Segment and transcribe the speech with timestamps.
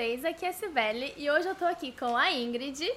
[0.00, 0.24] vocês?
[0.24, 2.90] Aqui é a Cibele e hoje eu tô aqui com a Ingrid.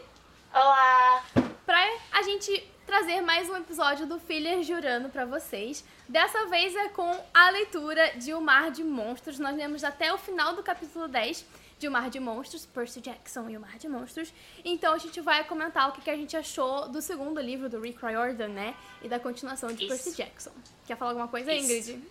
[0.53, 1.25] Olá!
[1.65, 1.77] Pra
[2.13, 5.84] a gente trazer mais um episódio do Filler Jurando pra vocês.
[6.07, 9.38] Dessa vez é com a leitura de O Mar de Monstros.
[9.38, 11.45] Nós lemos até o final do capítulo 10
[11.77, 14.34] de O Mar de Monstros, Percy Jackson e O Mar de Monstros.
[14.63, 17.99] Então a gente vai comentar o que a gente achou do segundo livro do Rick
[18.01, 18.73] Riordan, né?
[19.01, 19.90] E da continuação de Isso.
[19.90, 20.51] Percy Jackson.
[20.88, 21.65] Quer falar alguma coisa, Isso.
[21.65, 22.04] Ingrid?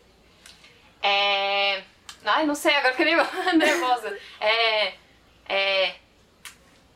[1.03, 1.83] É.
[2.25, 3.15] Ai, não sei, agora fiquei
[3.57, 4.19] nervosa.
[4.41, 4.93] É.
[5.49, 5.95] É.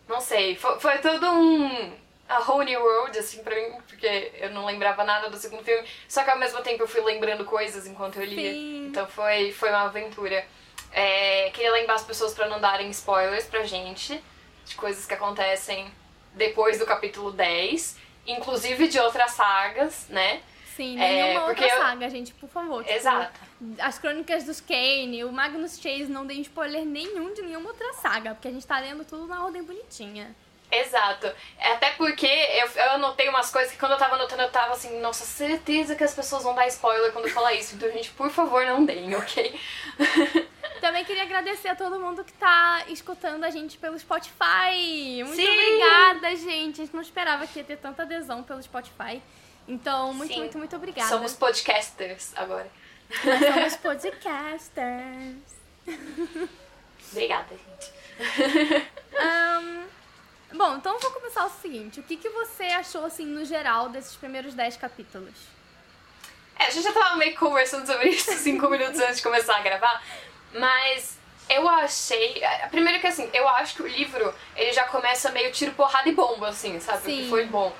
[0.09, 1.93] Não sei, foi, foi todo um.
[2.29, 5.87] A whole new world, assim, pra mim, porque eu não lembrava nada do segundo filme.
[6.09, 8.53] Só que ao mesmo tempo eu fui lembrando coisas enquanto eu lia.
[8.53, 8.87] Sim.
[8.89, 10.45] Então foi, foi uma aventura.
[10.93, 14.21] É, queria lembrar as pessoas pra não darem spoilers pra gente
[14.65, 15.89] de coisas que acontecem
[16.35, 17.97] depois do capítulo 10,
[18.27, 20.41] inclusive de outras sagas, né?
[20.75, 22.83] Sim, É, nenhuma porque outra eu- saga, gente, por favor.
[22.83, 23.41] Tipo, Exato.
[23.79, 28.35] As crônicas dos Kane, o Magnus Chase não deem spoiler nenhum de nenhuma outra saga,
[28.35, 30.35] porque a gente tá lendo tudo na ordem bonitinha.
[30.71, 31.33] Exato.
[31.61, 35.01] Até porque eu, eu anotei umas coisas que quando eu tava anotando eu tava assim,
[35.01, 37.77] nossa, certeza que as pessoas vão dar spoiler quando eu falar isso.
[37.77, 39.59] Então, gente, por favor, não deem, ok?
[40.81, 45.23] Também queria agradecer a todo mundo que tá escutando a gente pelo Spotify.
[45.25, 45.49] Muito Sim!
[45.49, 46.83] obrigada, gente.
[46.83, 49.23] A gente não esperava que ia ter tanta adesão pelo Spotify.
[49.67, 50.41] Então, muito, Sim.
[50.41, 51.09] muito, muito obrigada.
[51.09, 52.71] Somos podcasters agora.
[53.25, 55.37] Nós somos podcasters.
[57.13, 57.93] Obrigada, gente.
[59.19, 59.85] Ahn,
[60.53, 62.01] bom, então eu vou começar o seguinte.
[62.01, 65.35] O que, que você achou, assim, no geral, desses primeiros 10 capítulos?
[66.59, 69.61] É, a gente já tava meio conversando sobre isso cinco minutos antes de começar a
[69.63, 70.03] gravar,
[70.55, 71.19] mas
[71.51, 72.43] eu achei.
[72.43, 76.09] é, Primeiro que assim, eu acho que o livro ele já começa meio tiro, porrada
[76.09, 76.99] e bomba, assim, sabe?
[76.99, 77.23] O Sim.
[77.25, 77.75] que foi bom.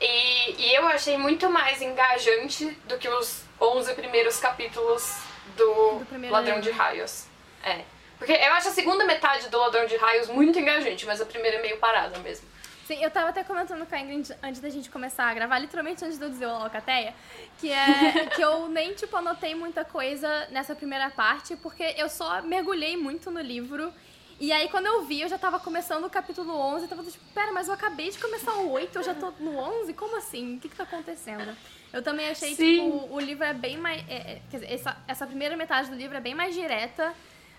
[0.00, 5.16] E, e eu achei muito mais engajante do que os 11 primeiros capítulos
[5.56, 6.70] do, Do primeiro Ladrão livro.
[6.70, 7.26] de Raios.
[7.64, 7.82] É.
[8.18, 11.58] Porque eu acho a segunda metade do Ladrão de Raios muito engajante, mas a primeira
[11.58, 12.46] é meio parada mesmo.
[12.86, 16.02] Sim, eu tava até comentando com a Ingrid antes da gente começar a gravar, literalmente
[16.04, 17.14] antes de eu dizer o Alcateia,
[17.58, 22.40] que é que eu nem, tipo, anotei muita coisa nessa primeira parte, porque eu só
[22.40, 23.92] mergulhei muito no livro.
[24.40, 27.24] E aí, quando eu vi, eu já tava começando o capítulo 11, eu tava tipo,
[27.34, 29.92] pera, mas eu acabei de começar o 8, eu já tô no 11?
[29.94, 30.56] Como assim?
[30.56, 31.56] O que que tá acontecendo?
[31.92, 32.84] Eu também achei, Sim.
[32.84, 34.00] tipo, o livro é bem mais...
[34.08, 37.12] é, é, quer dizer, essa, essa primeira metade do livro é bem mais direta,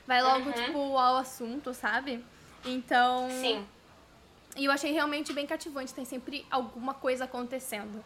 [0.07, 0.51] vai logo, Uhum.
[0.53, 2.23] tipo, ao assunto, sabe?
[2.63, 3.29] Então...
[3.29, 3.67] Sim.
[4.55, 8.03] E eu achei realmente bem cativante, tem sempre alguma coisa acontecendo.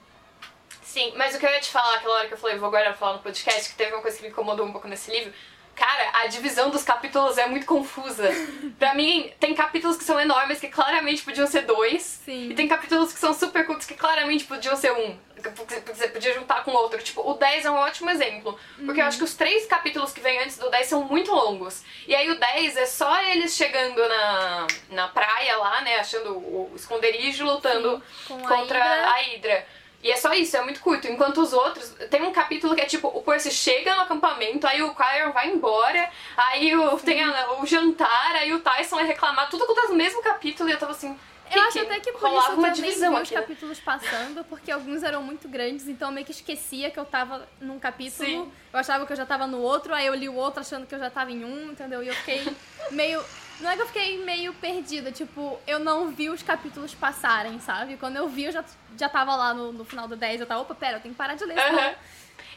[0.82, 2.94] Sim, mas o que eu ia te falar aquela hora que eu falei, vou agora
[2.94, 5.32] falar no podcast, que teve uma coisa que me incomodou um pouco nesse livro.
[5.76, 8.30] Cara, a divisão dos capítulos é muito confusa.
[8.78, 12.04] pra mim, tem capítulos que são enormes, que claramente podiam ser dois.
[12.04, 12.50] Sim.
[12.50, 15.18] E tem capítulos que são super curtos, que claramente podiam ser um.
[15.36, 15.50] que
[15.94, 17.02] Você podia juntar com outro.
[17.02, 18.58] Tipo, o 10 é um ótimo exemplo.
[18.86, 21.84] Porque eu acho que os três capítulos que vêm antes do 10 são muito longos.
[22.08, 25.96] E aí o 10 é só eles chegando na, na praia lá, né?
[25.98, 29.08] Achando o esconderijo, lutando com a contra Hydra.
[29.08, 29.68] a Hydra.
[30.04, 31.08] E é só isso, é muito curto.
[31.08, 31.90] Enquanto os outros.
[32.10, 35.50] Tem um capítulo que é tipo: o Percy chega no acampamento, aí o Kyron vai
[35.50, 39.50] embora, aí o, tem a- o jantar, aí o Tyson é reclamar.
[39.50, 41.18] Tudo acontece no mesmo capítulo e eu tava assim.
[41.56, 43.36] Eu acho até que por isso uma divisão aqui.
[43.36, 43.42] né?
[43.42, 47.48] capítulos passando, porque alguns eram muito grandes, então eu meio que esquecia que eu tava
[47.62, 48.28] num capítulo.
[48.28, 48.52] Sim.
[48.74, 50.96] Eu achava que eu já tava no outro, aí eu li o outro achando que
[50.96, 52.02] eu já tava em um, entendeu?
[52.02, 52.44] E eu fiquei
[52.92, 53.24] meio.
[53.60, 57.96] Não é que eu fiquei meio perdida, tipo, eu não vi os capítulos passarem, sabe?
[57.98, 58.64] Quando eu vi, eu já,
[58.98, 61.18] já tava lá no, no final do 10, eu tava, opa, pera, eu tenho que
[61.18, 61.94] parar de ler Aham.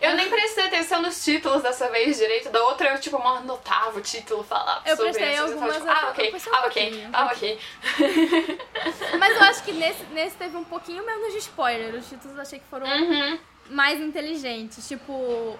[0.00, 2.50] Eu nem prestei atenção nos títulos dessa vez direito.
[2.50, 5.42] Da outra eu, tipo, mal anotava o título, falava Eu sobre prestei isso.
[5.42, 7.58] Eu algumas, tava, tipo, eu- ah, ok, eu prestei um ah, ok, ah, ok.
[9.18, 11.94] Mas eu acho que nesse, nesse teve um pouquinho menos de spoiler.
[11.94, 13.38] Os títulos eu achei que foram Uhum.
[13.70, 14.86] mais inteligentes.
[14.86, 15.58] Tipo, o,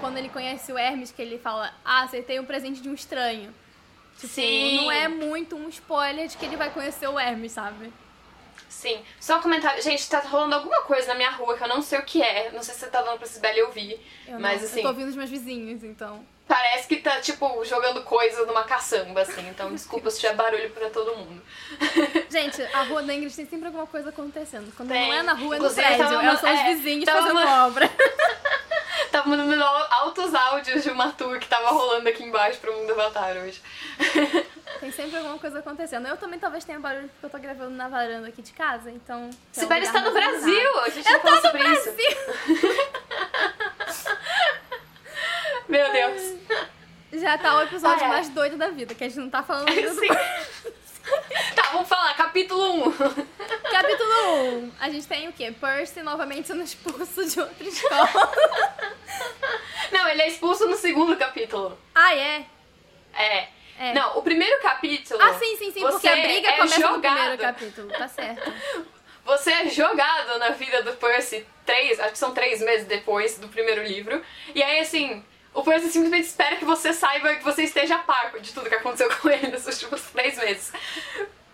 [0.00, 3.54] quando ele conhece o Hermes, que ele fala, ah, acertei um presente de um estranho.
[4.18, 4.76] Tipo, Sim.
[4.84, 7.92] não é muito um spoiler de que ele vai conhecer o Hermes, sabe?
[8.68, 9.00] Sim.
[9.20, 9.82] Só um comentário.
[9.82, 12.50] Gente, tá rolando alguma coisa na minha rua que eu não sei o que é.
[12.52, 14.00] Não sei se você tá dando pra Sibeli ouvir.
[14.26, 16.24] Eu mas não, assim, Eu tô ouvindo os meus vizinhos, então.
[16.46, 19.48] parece que tá, tipo, jogando coisas numa caçamba, assim.
[19.48, 21.42] Então, desculpa se tiver barulho pra todo mundo.
[22.30, 24.72] Gente, a rua da Ingrid tem sempre alguma coisa acontecendo.
[24.76, 25.08] Quando Tem.
[25.08, 26.04] não é na rua, é no Inclusive, prédio.
[26.06, 27.90] tava É, são os é, vizinhos tava fazendo uma- obra.
[29.18, 33.36] Tava mandando altos áudios de uma tour que tava rolando aqui embaixo pro mundo Avatar
[33.36, 33.60] hoje.
[34.78, 36.06] Tem sempre alguma coisa acontecendo.
[36.06, 39.28] Eu também talvez tenha barulho porque eu tô gravando na varanda aqui de casa, então.
[39.50, 40.78] Sibeli está no Brasil!
[40.82, 41.52] A gente Eu tô no.
[41.52, 42.16] Brasil!
[45.68, 46.36] Meu Deus.
[47.14, 48.10] Já tá o episódio Ah, é.
[48.10, 50.00] mais doido da vida, que a gente não tá falando ainda do
[51.68, 52.14] Tá, vamos falar.
[52.16, 52.92] Capítulo 1.
[53.70, 54.72] Capítulo 1.
[54.80, 55.52] A gente tem o quê?
[55.52, 58.08] Percy novamente sendo expulso de outra escola.
[59.92, 61.78] Não, ele é expulso no segundo capítulo.
[61.94, 62.46] ah, é?
[63.14, 63.48] É.
[63.78, 63.92] É.
[63.92, 65.20] Não, o primeiro capítulo.
[65.22, 67.14] Ah, sim, sim, sim, porque você a briga é começa no jogado.
[67.14, 68.52] primeiro capítulo, tá certo.
[69.24, 73.46] Você é jogado na vida do Percy três, acho que são três meses depois do
[73.46, 74.24] primeiro livro.
[74.54, 75.22] E aí, assim,
[75.52, 78.74] o Percy simplesmente espera que você saiba que você esteja a par de tudo que
[78.74, 80.72] aconteceu com ele nos últimos três meses.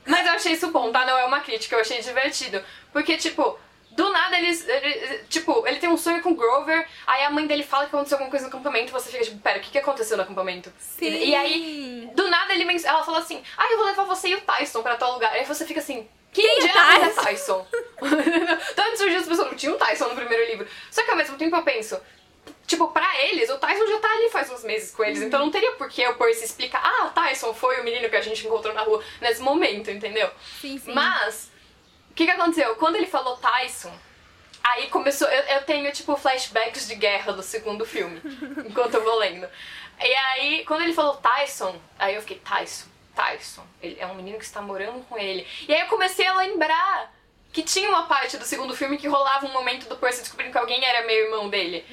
[0.07, 1.05] Mas eu achei isso bom, tá?
[1.05, 2.63] Não é uma crítica, eu achei divertido.
[2.93, 3.59] Porque, tipo,
[3.93, 4.67] do nada eles.
[4.69, 7.95] ele- tipo, ele tem um sonho com o Grover, aí a mãe dele fala que
[7.95, 10.73] aconteceu alguma coisa no acampamento, você fica tipo, pera, o que, que aconteceu no acampamento?
[10.79, 11.07] Sim.
[11.07, 14.35] E, e aí, do nada ele ela fala assim, ah, eu vou levar você e
[14.35, 15.33] o Tyson pra tal lugar.
[15.33, 16.09] Aí você fica assim.
[16.33, 17.21] Quem, Quem é Tyson?
[17.21, 17.67] é Tyson?
[18.75, 20.67] Tanto surgiu as pessoas, não tinha um Tyson no primeiro livro.
[20.91, 22.01] Só que ao mesmo tempo eu penso,
[22.67, 25.51] Tipo, pra eles, o Tyson já tá ali faz uns meses com eles, então não
[25.51, 28.73] teria por que o Percy explicar, ah, Tyson foi o menino que a gente encontrou
[28.73, 30.31] na rua nesse momento, entendeu?
[30.61, 30.93] Sim, sim.
[30.93, 31.51] Mas,
[32.11, 32.75] o que que aconteceu?
[32.77, 33.93] Quando ele falou Tyson,
[34.63, 35.29] aí começou.
[35.29, 38.21] Eu, eu tenho, tipo, flashbacks de guerra do segundo filme,
[38.65, 39.47] enquanto eu vou lendo.
[40.01, 44.39] E aí, quando ele falou Tyson, aí eu fiquei, Tyson, Tyson, ele é um menino
[44.39, 45.47] que está morando com ele.
[45.69, 47.13] E aí eu comecei a lembrar
[47.53, 50.59] que tinha uma parte do segundo filme que rolava um momento do Percy descobrindo que
[50.59, 51.85] alguém era meio irmão dele.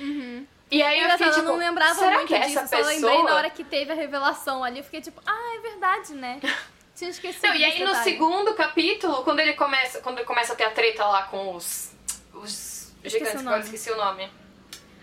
[0.72, 2.94] E aí eu fiquei, eu tipo, não lembrava será muito que disso, essa só pessoa...
[2.94, 4.80] lembrei na hora que teve a revelação ali.
[4.80, 6.40] Eu fiquei tipo, ah, é verdade, né?
[6.96, 7.48] Tinha esquecido.
[7.48, 8.12] Não, e aí desse no detalhe.
[8.12, 11.92] segundo capítulo, quando ele começa, quando ele começa a ter a treta lá com os
[12.34, 14.30] os gigantes, agora esqueci o nome.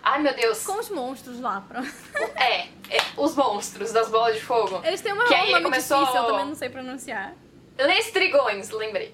[0.03, 0.65] Ai, meu Deus.
[0.65, 1.89] Com os monstros lá, pronto.
[2.37, 4.81] É, é, os monstros das bolas de fogo.
[4.85, 7.35] Eles têm uma, Que aí nome começou- difícil, eu também não sei pronunciar.
[7.77, 9.13] Lestrigões, lembrei.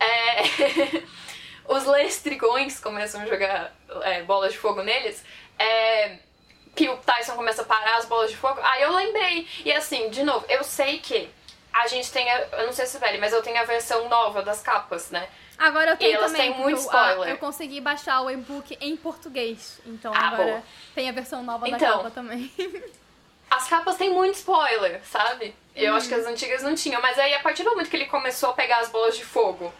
[0.00, 1.02] É,
[1.68, 5.22] os lestrigões começam a jogar é, bolas de fogo neles.
[5.58, 6.18] É,
[6.74, 8.60] que o Tyson começa a parar as bolas de fogo.
[8.62, 9.46] Aí eu lembrei.
[9.64, 11.28] E assim, de novo, eu sei que
[11.72, 12.30] a gente tem.
[12.30, 15.26] A, eu não sei se velho, mas eu tenho a versão nova das capas, né?
[15.58, 16.52] Agora eu tenho elas também.
[16.52, 17.28] têm muito eu, ah, spoiler.
[17.30, 19.80] eu consegui baixar o e-book em português.
[19.86, 20.62] Então Ah, agora boa.
[20.94, 21.96] tem a versão nova da Então.
[21.98, 22.52] capa também.
[23.48, 25.54] As capas têm muito spoiler, sabe?
[25.74, 26.20] Eu acho que Uhum.
[26.20, 27.00] as antigas não tinham.
[27.00, 29.72] Mas aí, a partir do momento que ele começou a pegar as bolas de fogo,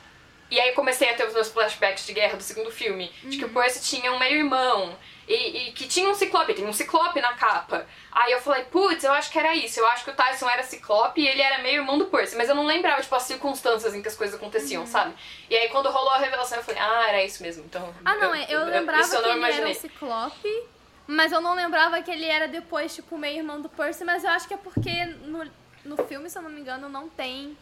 [0.50, 3.37] e aí eu comecei a ter os meus flashbacks de guerra do segundo filme, de
[3.37, 3.50] que Uhum.
[3.50, 4.96] o Percy tinha um meio-irmão,
[5.28, 7.87] e, e que tinha um ciclope, tem um ciclope na capa.
[8.12, 9.81] Aí eu falei, putz, eu acho que era isso.
[9.81, 12.37] Eu acho que o Tyson era ciclope e ele era meio-irmão do Percy.
[12.37, 14.87] Mas eu não lembrava, tipo, as circunstâncias em que as coisas aconteciam, Uhum.
[14.87, 15.14] sabe?
[15.50, 17.64] E aí, quando rolou a revelação, eu falei, ah, era isso mesmo.
[17.64, 20.62] Então, Ah, não, é, eu lembrava isso eu que ele era um ciclope,
[21.08, 24.31] mas eu não lembrava que ele era depois, tipo, meio irmão do Percy, mas eu
[24.31, 25.50] acho que é porque no,
[25.84, 27.56] no filme, se eu não me engano, não tem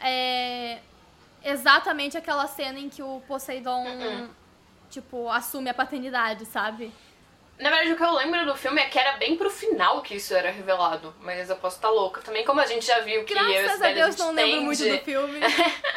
[0.00, 0.78] é,
[1.42, 4.28] exatamente aquela cena em que o Poseidon, Uh-uh.
[4.94, 6.92] Tipo, assume a paternidade, sabe?
[7.56, 10.16] Na verdade, o que eu lembro do filme é que era bem pro final que
[10.16, 11.14] isso era revelado.
[11.20, 12.20] Mas eu posso estar louca.
[12.20, 14.32] Também, como a gente já viu que eu e Graças a Sibeli, Deus gente não
[14.32, 15.40] lembro muito tende- do filme.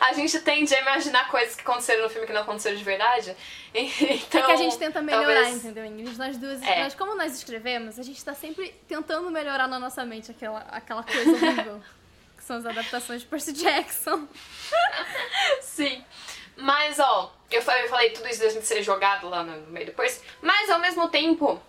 [0.00, 3.34] A gente tende a imaginar coisas que aconteceram no filme que não aconteceram de verdade.
[3.74, 6.16] Então, é que a gente tenta melhorar, talvez- entendeu, Ingrid?
[6.18, 6.82] Nós duas, É.
[6.84, 11.02] nós, como nós escrevemos, a gente tá sempre tentando melhorar na nossa mente aquela, aquela
[11.02, 11.82] coisa horrível.
[12.36, 14.28] que são as adaptações de Percy Jackson.
[15.60, 16.04] Sim.
[16.56, 20.22] Mas, ó, eu falei, eu falei tudo isso gente ser jogado lá no meio depois.
[20.42, 21.60] Mas, ao mesmo tempo,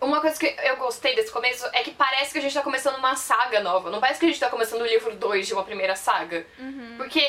[0.00, 2.96] uma coisa que eu gostei desse começo é que parece que a gente tá começando
[2.96, 3.90] uma saga nova.
[3.90, 6.46] Não parece que a gente tá começando o livro 2 de uma primeira saga.
[6.96, 7.20] Porque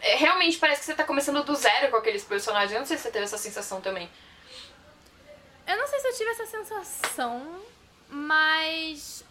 [0.00, 2.72] é, realmente parece que você tá começando do zero com aqueles personagens.
[2.72, 4.08] Eu não sei se você teve essa sensação também.
[5.66, 7.62] Eu não sei se eu tive essa sensação,
[8.08, 9.24] mas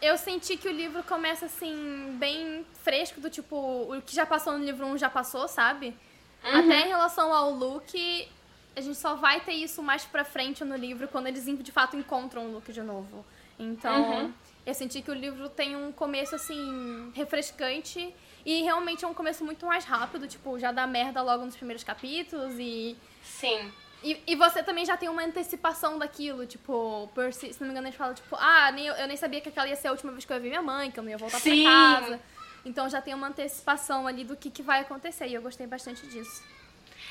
[0.00, 4.58] eu senti que o livro começa assim, bem fresco, do tipo, o que já passou
[4.58, 5.96] no livro 1 já passou, sabe?
[6.42, 8.28] Até em relação ao Luke,
[8.74, 11.96] a gente só vai ter isso mais pra frente no livro quando eles de fato
[11.96, 13.24] encontram o Luke de novo.
[13.58, 14.32] Então, Uhum.
[14.66, 18.14] eu senti que o livro tem um começo assim, refrescante.
[18.44, 21.84] E realmente é um começo muito mais rápido, tipo, já dá merda logo nos primeiros
[21.84, 23.70] capítulos e Sim.
[24.02, 27.86] e, e você também já tem uma antecipação daquilo, tipo, Percy, se não me engano,
[27.86, 29.92] a gente fala, tipo, ah, nem, eu, eu nem sabia que aquela ia ser a
[29.92, 31.62] última vez que eu ia ver minha mãe, que eu não ia voltar Sim.
[31.62, 32.20] pra casa.
[32.64, 36.06] Então já tem uma antecipação ali do que, que vai acontecer, e eu gostei bastante
[36.06, 36.42] disso.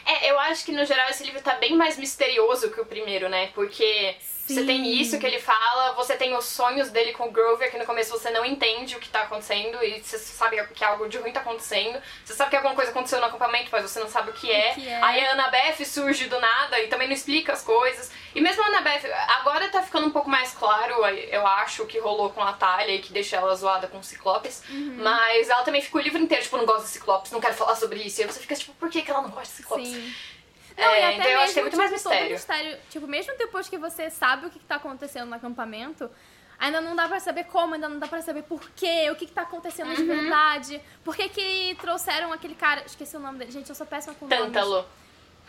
[0.06, 3.30] É, eu acho que no geral esse livro tá bem mais misterioso que o primeiro,
[3.30, 3.48] né?
[3.54, 4.16] Porque
[4.52, 4.66] você Sim.
[4.66, 7.86] tem isso que ele fala, você tem os sonhos dele com o Grover, que no
[7.86, 11.32] começo você não entende o que tá acontecendo e você sabe que algo de ruim
[11.32, 12.02] tá acontecendo.
[12.26, 14.74] Você sabe que alguma coisa aconteceu no acampamento, mas você não sabe o que é.
[14.74, 15.02] que é.
[15.02, 18.12] Aí a Annabeth surge do nada e também não explica as coisas.
[18.36, 22.00] E mesmo a Annabeth, agora tá ficando um pouco mais claro, eu acho, o que
[22.00, 24.64] rolou com a Talia e que deixa ela zoada com o Ciclopes.
[24.70, 24.98] Uhum.
[25.00, 27.76] Mas ela também fica o livro inteiro, tipo, não gosta de Ciclopes, não quero falar
[27.76, 28.20] sobre isso.
[28.20, 29.88] E aí você fica tipo, por que, que ela não gosta de Ciclopes?
[29.88, 29.91] Sim.
[30.78, 32.32] É, Não, e até então eu acho que é mesmo, muito mais tipo, todo mistério.
[32.32, 32.78] mistério.
[32.90, 36.10] Tipo, mesmo depois que você sabe o que, que tá acontecendo no acampamento,
[36.58, 39.26] ainda não dá pra saber como, ainda não dá pra saber por quê, o que,
[39.26, 39.96] que tá acontecendo Uhum.
[39.96, 40.82] de verdade.
[41.04, 42.84] Por que que trouxeram aquele cara...
[42.86, 43.52] Esqueci o nome dele.
[43.52, 44.46] Gente, eu sou péssima com nomes.
[44.46, 44.86] Tântalo.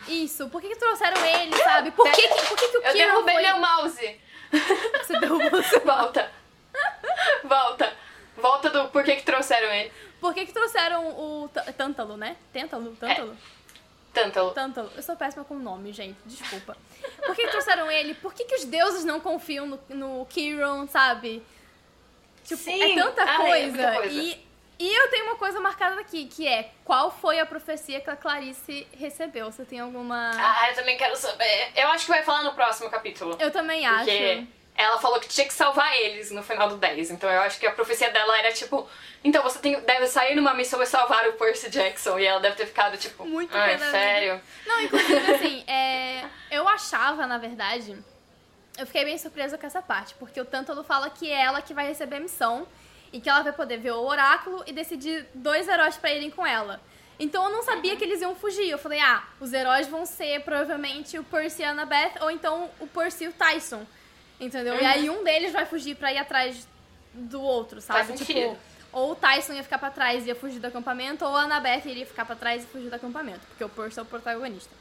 [0.07, 1.91] Isso, por que, que trouxeram ele, sabe?
[1.91, 3.43] Por que, que, por que, que o Eu derrubei foi...
[3.43, 4.19] meu mouse.
[5.03, 5.79] Você derrubou seu...
[5.81, 6.29] Volta.
[7.43, 7.93] Volta.
[8.35, 9.91] Volta do por que que trouxeram ele.
[10.19, 12.35] Por que que trouxeram o Tântalo, né?
[12.51, 12.95] Têntalo?
[12.95, 13.37] Tântalo?
[14.13, 14.51] Tântalo.
[14.51, 14.91] Tântalo.
[14.95, 16.17] Eu sou péssima com nome, gente.
[16.25, 16.77] Desculpa.
[17.25, 18.13] Por que trouxeram ele?
[18.13, 21.41] Por que que os deuses não confiam no, no Kiron, sabe?
[22.45, 22.81] Tipo, Sim.
[22.81, 23.37] é tanta Ai, é
[23.71, 23.93] coisa.
[23.93, 24.13] coisa.
[24.21, 24.47] E,
[24.79, 28.15] e eu tenho uma coisa marcada aqui, que é qual foi a profecia que a
[28.15, 29.51] Clarice recebeu?
[29.51, 30.31] Você tem alguma...
[30.35, 31.71] Ah, eu também quero saber.
[31.75, 33.35] Eu acho que vai falar no próximo capítulo.
[33.39, 34.05] eu também acho.
[34.05, 37.11] Porque ela falou que tinha que salvar eles no final do 10.
[37.11, 38.87] Então eu acho que a profecia dela era tipo.
[39.23, 42.17] Então você tem, deve sair numa missão e salvar o Percy Jackson.
[42.19, 43.25] E ela deve ter ficado tipo.
[43.25, 44.41] Muito pena da sério.
[44.65, 47.97] Não, inclusive, assim, é, eu achava, na verdade,
[48.77, 51.73] eu fiquei bem surpresa com essa parte, porque o Tântalo fala que é ela que
[51.73, 52.67] vai receber a missão
[53.11, 56.45] e que ela vai poder ver o oráculo e decidir dois heróis pra irem com
[56.45, 56.81] ela.
[57.19, 58.67] Então eu não sabia que eles iam fugir.
[58.67, 62.71] Eu falei, ah, os heróis vão ser provavelmente o Percy e a Annabeth, ou então
[62.79, 63.85] o Percy e o Tyson.
[64.39, 64.75] Entendeu?
[64.81, 66.67] E aí um deles vai fugir pra ir atrás
[67.13, 68.07] do outro, sabe?
[68.07, 68.57] Faz tipo, sentido.
[68.91, 71.85] ou o Tyson ia ficar pra trás e ia fugir do acampamento, ou a Annabeth
[71.85, 74.71] iria ficar pra trás e fugir do acampamento, porque o Percy é o protagonista.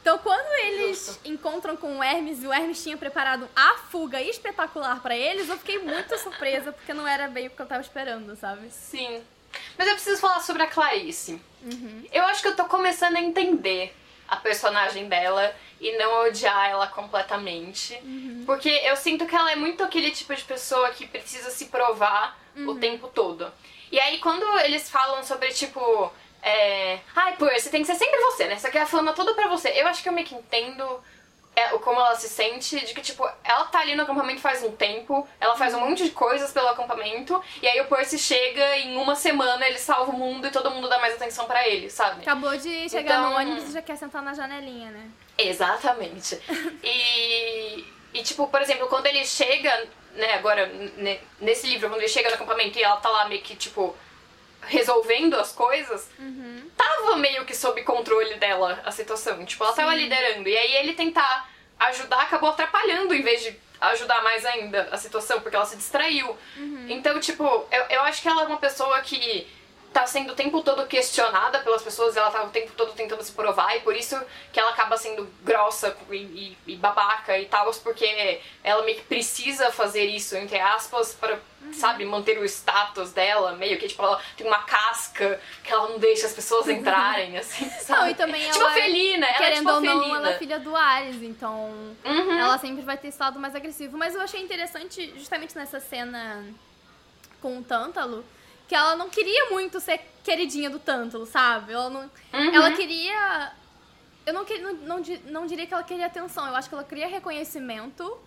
[0.00, 1.28] Então, quando eles Justo.
[1.28, 5.58] encontram com o Hermes e o Hermes tinha preparado a fuga espetacular pra eles, eu
[5.58, 8.70] fiquei muito surpresa, porque não era bem o que eu tava esperando, sabe?
[8.70, 9.20] Sim.
[9.76, 11.40] Mas eu preciso falar sobre a Clarice.
[11.64, 12.04] Uhum.
[12.12, 13.96] Eu acho que eu tô começando a entender
[14.28, 17.94] a personagem dela e não odiar ela completamente.
[18.02, 18.44] Uhum.
[18.46, 22.38] Porque eu sinto que ela é muito aquele tipo de pessoa que precisa se provar
[22.56, 22.68] Uhum.
[22.70, 23.52] o tempo todo.
[23.92, 26.10] E aí quando eles falam sobre, tipo,
[26.42, 26.98] é...
[27.14, 28.56] Ai, Percy, tem que ser sempre você, né?
[28.56, 29.68] Você quer a fama toda pra você.
[29.70, 31.02] Eu acho que eu meio que entendo
[31.82, 35.26] como ela se sente, de que, tipo, ela tá ali no acampamento faz um tempo,
[35.40, 38.96] ela faz um monte de coisas pelo acampamento, e aí o Percy chega e em
[38.96, 42.22] uma semana ele salva o mundo e todo mundo dá mais atenção pra ele, sabe?
[42.22, 45.08] Acabou de chegar Então- no ônibus e já quer sentar na janelinha, né?
[45.38, 46.40] Exatamente.
[46.82, 47.84] E,
[48.14, 52.28] e, tipo, por exemplo, quando ele chega, né, agora, ne- nesse livro, quando ele chega
[52.28, 53.94] no acampamento e ela tá lá meio que, tipo,
[54.66, 56.08] resolvendo as coisas,
[56.76, 59.44] tava meio que sob controle dela a situação.
[59.44, 60.48] Tipo, ela tava liderando.
[60.48, 65.40] E aí ele tentar ajudar acabou atrapalhando em vez de ajudar mais ainda a situação,
[65.40, 66.36] porque ela se distraiu.
[66.90, 69.46] Então, tipo, eu, eu acho que ela é uma pessoa que
[70.00, 73.32] tá sendo o tempo todo questionada pelas pessoas, ela tá o tempo todo tentando se
[73.32, 74.14] provar, e por isso
[74.52, 79.04] que ela acaba sendo grossa e, e- e babaca e tal, porque ela meio que
[79.04, 81.38] precisa fazer isso, entre aspas, para,
[81.72, 85.98] sabe, manter o status dela, meio que, tipo, ela tem uma casca que ela não
[85.98, 88.00] deixa as pessoas entrarem, assim, sabe?
[88.02, 90.16] Não, e também tipo ela Felina, ela é Querendo tipo a ou não, Felina.
[90.18, 92.38] ela é filha do Ares, então Uhum.
[92.38, 93.96] ela sempre vai ter esse lado mais agressivo.
[93.96, 96.44] Mas eu achei interessante, justamente nessa cena
[97.40, 98.22] com o Tântalo,
[98.68, 101.72] que ela não queria muito ser queridinha do Tântalo, sabe?
[101.72, 102.00] Ela não.
[102.32, 102.54] Uhum.
[102.54, 103.52] Ela queria.
[104.24, 106.82] Eu não, que- não, não, não diria que ela queria atenção, eu acho que ela
[106.84, 108.18] queria reconhecimento,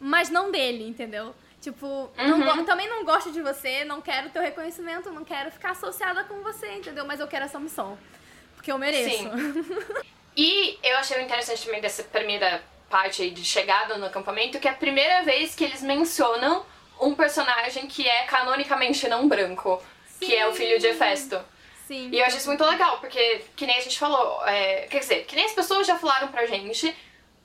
[0.00, 1.34] mas não dele, entendeu?
[1.60, 2.56] Tipo, não Uhum.
[2.56, 6.40] go- também não gosto de você, não quero teu reconhecimento, não quero ficar associada com
[6.42, 7.04] você, entendeu?
[7.04, 7.98] Mas eu quero essa missão.
[8.54, 9.16] Porque eu mereço.
[9.18, 9.30] Sim.
[10.34, 14.70] E eu achei interessante também dessa primeira parte aí de chegada no acampamento, que é
[14.70, 16.64] a primeira vez que eles mencionam
[17.02, 19.82] um personagem que é canonicamente não branco,
[20.20, 21.40] que é o filho de Hefesto.
[21.86, 22.08] Sim.
[22.10, 25.24] E eu acho isso muito legal, porque, que nem a gente falou, é, quer dizer,
[25.24, 26.94] que nem as pessoas já falaram pra gente,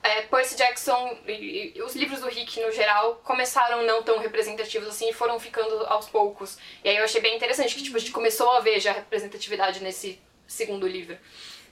[0.04, 4.88] é, Percy Jackson e, e os livros do Rick, no geral, começaram não tão representativos
[4.88, 6.58] assim e foram ficando aos poucos.
[6.84, 9.84] E aí eu achei bem interessante que, tipo, a gente começou a ver já representatividade
[9.84, 11.18] nesse segundo livro.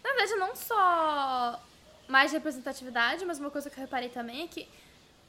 [0.03, 1.59] Na verdade, não só
[2.07, 4.67] mais representatividade, mas uma coisa que eu reparei também é que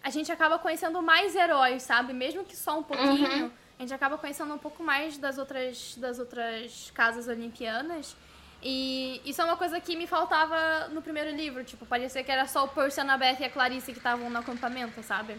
[0.07, 2.13] a gente acaba conhecendo mais heróis, sabe?
[2.13, 6.21] Mesmo que só um pouquinho, a gente acaba conhecendo um pouco mais das outras, das
[6.21, 8.15] outras casas olimpianas.
[8.63, 11.65] E isso é uma coisa que me faltava no primeiro livro.
[11.65, 14.39] Tipo, parecia que era só o Percy, a Annabeth e a Clarice que estavam no
[14.39, 15.33] acampamento, sabe?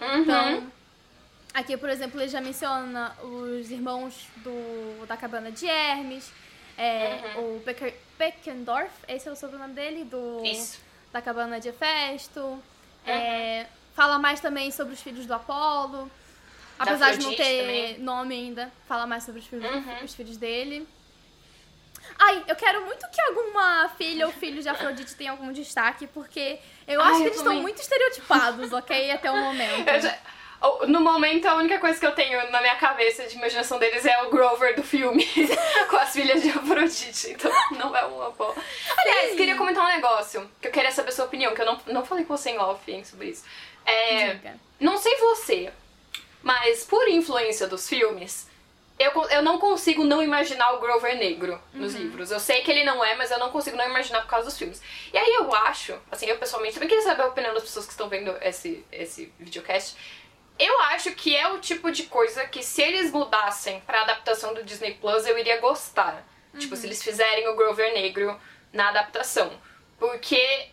[0.00, 0.18] Uhum.
[0.20, 0.72] Então,
[1.52, 6.32] aqui, por exemplo, ele já menciona os irmãos do, da cabana de Hermes,
[6.78, 10.80] é, o Becker, Beckendorf, esse é o sobrenome dele, do, Isso.
[11.12, 12.62] da cabana de Hefesto.
[13.04, 16.10] É, fala mais também sobre os filhos do Apolo.
[16.78, 17.98] Apesar de não ter também.
[18.00, 20.04] nome ainda, fala mais sobre os filhos, Uhum.
[20.04, 20.86] os filhos dele.
[22.18, 26.58] Ai, eu quero muito que alguma filha ou filho de Afrodite tenha algum destaque, porque
[26.86, 29.10] eu Ai, acho que eles estão muito estereotipados, ok?
[29.10, 30.00] Até o momento.
[30.02, 30.18] Já-
[30.88, 34.22] No momento, a única coisa que eu tenho na minha cabeça de imaginação deles é
[34.22, 35.24] o Grover do filme,
[35.90, 37.30] com as filhas de Afrodite.
[37.32, 38.54] Então, não é uma boa.
[38.98, 39.36] Aliás, Sim.
[39.36, 42.04] queria comentar um negócio, que eu queria saber a sua opinião, que eu não, não
[42.04, 43.44] falei com você em off sobre isso.
[43.86, 45.72] É, não sei você,
[46.42, 48.48] mas por influência dos filmes,
[48.98, 52.30] eu, eu não consigo não imaginar o Grover negro nos livros.
[52.30, 54.56] Eu sei que ele não é, mas eu não consigo não imaginar por causa dos
[54.56, 54.80] filmes.
[55.12, 57.92] E aí eu acho, assim, eu pessoalmente também queria saber a opinião das pessoas que
[57.92, 59.96] estão vendo esse, esse videocast.
[60.58, 64.62] eu acho que é o tipo de coisa que se eles mudassem pra adaptação do
[64.62, 66.24] Disney Plus, eu iria gostar.
[66.56, 68.40] Tipo, se eles fizerem o Grover Negro
[68.72, 69.50] na adaptação.
[69.98, 70.68] Porque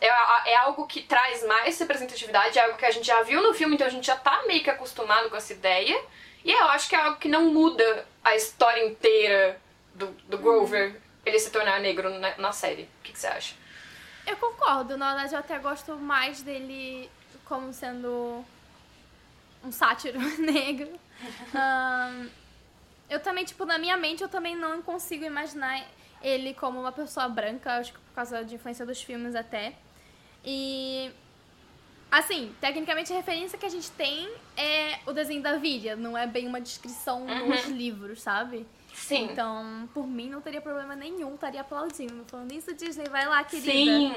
[0.00, 3.54] é, é, algo que traz mais representatividade, é algo que a gente já viu no
[3.54, 6.00] filme, então a gente já tá meio que acostumado com essa ideia.
[6.44, 9.60] E eu acho que é algo que não muda a história inteira
[9.94, 12.82] do, do Grover, ele se tornar negro na, na série.
[12.82, 13.54] O que, que você acha?
[14.26, 17.10] Eu concordo, na verdade eu até gosto mais dele
[17.44, 18.44] como sendo
[19.64, 20.90] um sátiro negro.
[21.54, 22.28] Um,
[23.08, 25.84] eu também, tipo, na minha mente eu também não consigo imaginar
[26.22, 29.74] ele como uma pessoa branca, acho que por causa de influência dos filmes até.
[30.44, 31.10] E
[32.10, 36.26] assim, tecnicamente a referência que a gente tem é o desenho da Vilha, não é
[36.26, 37.50] bem uma descrição Uhum.
[37.50, 38.66] dos livros, sabe?
[38.94, 39.24] Sim.
[39.24, 42.24] Então, por mim não teria problema nenhum, estaria aplaudindo.
[42.28, 43.72] Falando isso, Disney, vai lá, querida.
[43.72, 44.14] Sim,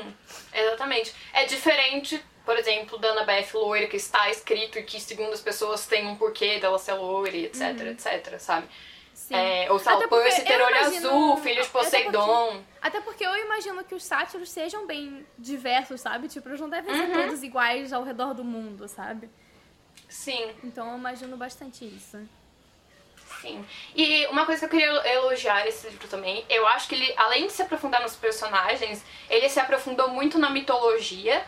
[0.53, 1.15] exatamente.
[1.31, 5.85] É diferente, por exemplo, da Annabeth loira, que está escrito e que, segundo as pessoas,
[5.87, 8.67] tem um porquê dela ser loira, etc, etc, sabe?
[9.15, 9.33] Sim.
[9.33, 9.79] É, o
[10.09, 12.61] Percy ter olho imagino- azul, filho de até porque- Poseidon.
[12.81, 16.27] Até porque eu imagino que os sátiros sejam bem diversos, sabe?
[16.27, 17.13] Tipo, eles não devem ser Uhum.
[17.23, 19.29] todos iguais ao redor do mundo, sabe?
[20.09, 22.19] Sim, Então eu imagino bastante isso.
[23.41, 23.65] sim.
[23.95, 27.47] E uma coisa que eu queria elogiar esse livro também, eu acho que ele, além
[27.47, 31.43] de se aprofundar nos personagens, ele se aprofundou muito na mitologia.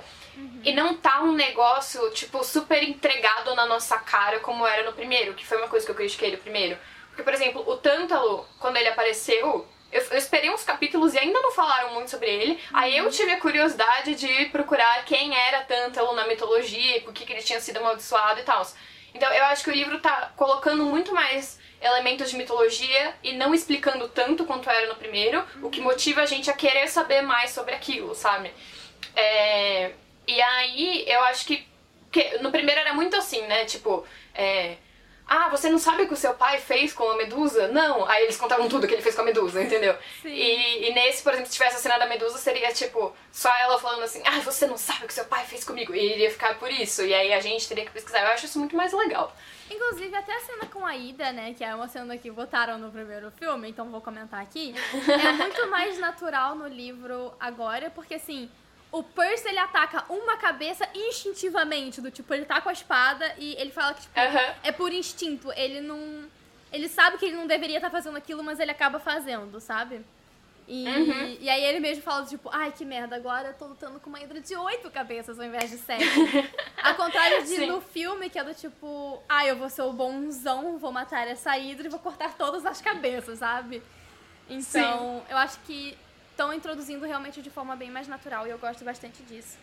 [0.64, 5.34] E não tá um negócio, tipo, super entregado na nossa cara como era no primeiro,
[5.34, 6.78] que foi uma coisa que eu critiquei do primeiro.
[7.18, 11.42] Porque, por exemplo, o Tântalo, quando ele apareceu, eu, eu esperei uns capítulos e ainda
[11.42, 12.60] não falaram muito sobre ele.
[12.72, 17.26] Aí eu tive a curiosidade de procurar quem era Tântalo na mitologia e por que,
[17.26, 18.64] que ele tinha sido amaldiçoado e tal.
[19.16, 23.52] Então eu acho que o livro tá colocando muito mais elementos de mitologia e não
[23.52, 27.50] explicando tanto quanto era no primeiro, o que motiva a gente a querer saber mais
[27.50, 28.54] sobre aquilo, sabe?
[29.16, 29.92] É,
[30.28, 31.68] e aí eu acho que,
[32.12, 33.66] que no primeiro era muito assim, né?
[33.66, 34.78] Tipo, é,
[35.28, 37.68] ah, você não sabe o que o seu pai fez com a Medusa?
[37.68, 38.08] Não.
[38.08, 39.96] Aí eles contavam tudo que ele fez com a Medusa, entendeu?
[40.22, 40.30] Sim.
[40.30, 43.78] E, e nesse, por exemplo, se tivesse a cena da Medusa, seria tipo, só ela
[43.78, 45.94] falando assim, ah, você não sabe o que seu pai fez comigo.
[45.94, 47.04] E iria ficar por isso.
[47.04, 48.22] E aí a gente teria que pesquisar.
[48.22, 49.36] Eu acho isso muito mais legal.
[49.70, 51.54] Inclusive, até a cena com a Ida, né?
[51.54, 54.74] Que é uma cena que botaram no primeiro filme, então vou comentar aqui.
[55.28, 58.50] É muito mais natural no livro agora, porque assim.
[58.92, 63.54] O Percy, ele ataca uma cabeça instintivamente, do tipo, ele tá com a espada e
[63.60, 64.14] ele fala que, tipo,
[64.64, 65.52] é por instinto.
[65.54, 66.26] Ele não.
[66.72, 70.02] Ele sabe que ele não deveria estar fazendo aquilo, mas ele acaba fazendo, sabe?
[70.70, 71.38] E, Uhum.
[71.40, 74.20] e aí ele mesmo fala, tipo, ai que merda, agora eu tô lutando com uma
[74.22, 76.04] hidra de oito cabeças ao invés de sete.
[76.84, 77.68] Ao contrário de Sim.
[77.68, 81.58] no filme, que é do tipo, ai, eu vou ser o bonzão, vou matar essa
[81.58, 83.82] hidra e vou cortar todas as cabeças, sabe?
[84.50, 85.98] Então, eu acho que
[86.38, 89.58] estão introduzindo realmente de forma bem mais natural e eu gosto bastante disso.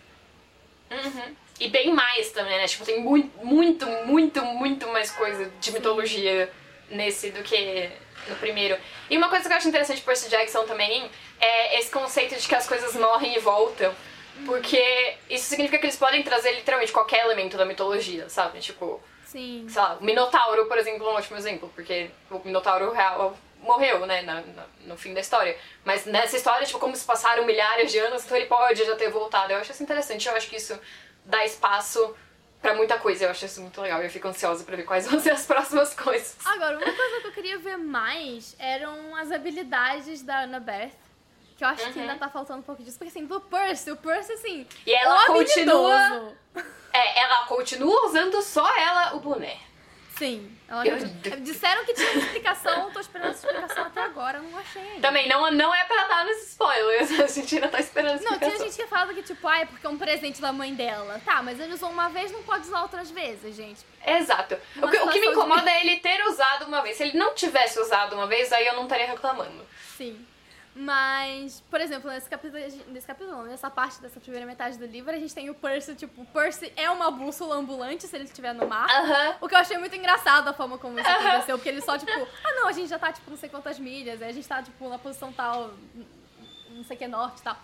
[0.91, 1.37] Uhum.
[1.61, 2.67] E bem mais também, né?
[2.67, 6.53] Tipo, tem muito, muito, muito, muito mais coisa de mitologia
[6.91, 7.91] nesse do que
[8.29, 8.77] no primeiro.
[9.09, 11.09] E uma coisa que eu acho interessante de Percy Jackson também
[11.41, 13.95] é esse conceito de que as coisas morrem e voltam.
[14.45, 18.59] Porque isso significa que eles podem trazer literalmente qualquer elemento da mitologia, sabe?
[18.59, 19.65] Tipo, Sim.
[19.69, 24.07] sei lá, o Minotauro, por exemplo, é um ótimo exemplo, porque o Minotauro real morreu,
[24.07, 25.57] né, na- na- no fim da história.
[25.85, 29.11] Mas nessa história, tipo, como se passaram milhares de anos, então ele pode já ter
[29.11, 29.53] voltado.
[29.53, 30.79] Eu acho isso interessante, eu acho que isso
[31.25, 32.15] dá espaço
[32.63, 34.03] pra muita coisa, eu acho isso muito legal.
[34.03, 36.37] Eu fico ansiosa pra ver quais vão ser as próximas coisas.
[36.45, 40.93] Agora, uma coisa que eu queria ver mais eram as habilidades da Annabeth.
[41.57, 42.01] Que eu acho que Uhum.
[42.11, 42.99] ainda tá faltando um pouco disso.
[42.99, 44.67] Porque assim, do Percy, o Percy, assim.
[44.85, 45.95] E ela continua.
[45.95, 46.37] habilidoso.
[46.93, 49.57] É, ela continua usando só ela o boné.
[50.17, 50.51] Sim.
[50.69, 50.97] Ela Eu-
[51.41, 55.01] Disseram que tinha uma explicação, tô esperando essa explicação até agora, não achei ainda.
[55.01, 58.59] Também não, não é pra dar nos spoilers, a gente ainda tá esperando Não, tinha
[58.59, 61.21] gente que falava que, tipo, ah, é porque é um presente da mãe dela.
[61.25, 63.81] Tá, mas ele usou uma vez, não pode usar outras vezes, gente.
[64.07, 64.57] Exato.
[64.77, 66.97] O que, o que me situação de- incomoda é ele ter usado uma vez.
[66.97, 69.67] Se ele não tivesse usado uma vez, aí eu não estaria reclamando.
[69.97, 70.25] Sim.
[70.77, 75.19] Mas, por exemplo, nesse capítulo, nesse capítulo, nessa parte dessa primeira metade do livro, a
[75.19, 78.67] gente tem o Percy, tipo, o Percy é uma bússola ambulante se ele estiver no
[78.67, 78.89] mar.
[78.91, 79.37] Aham.
[79.41, 82.11] O que eu achei muito engraçado a forma como isso aconteceu, porque ele só, tipo,
[82.13, 84.61] ah não, a gente já tá, tipo, não sei quantas milhas, aí a gente tá,
[84.65, 85.71] tipo, na posição tal,
[86.71, 87.57] não sei o que, norte e tal.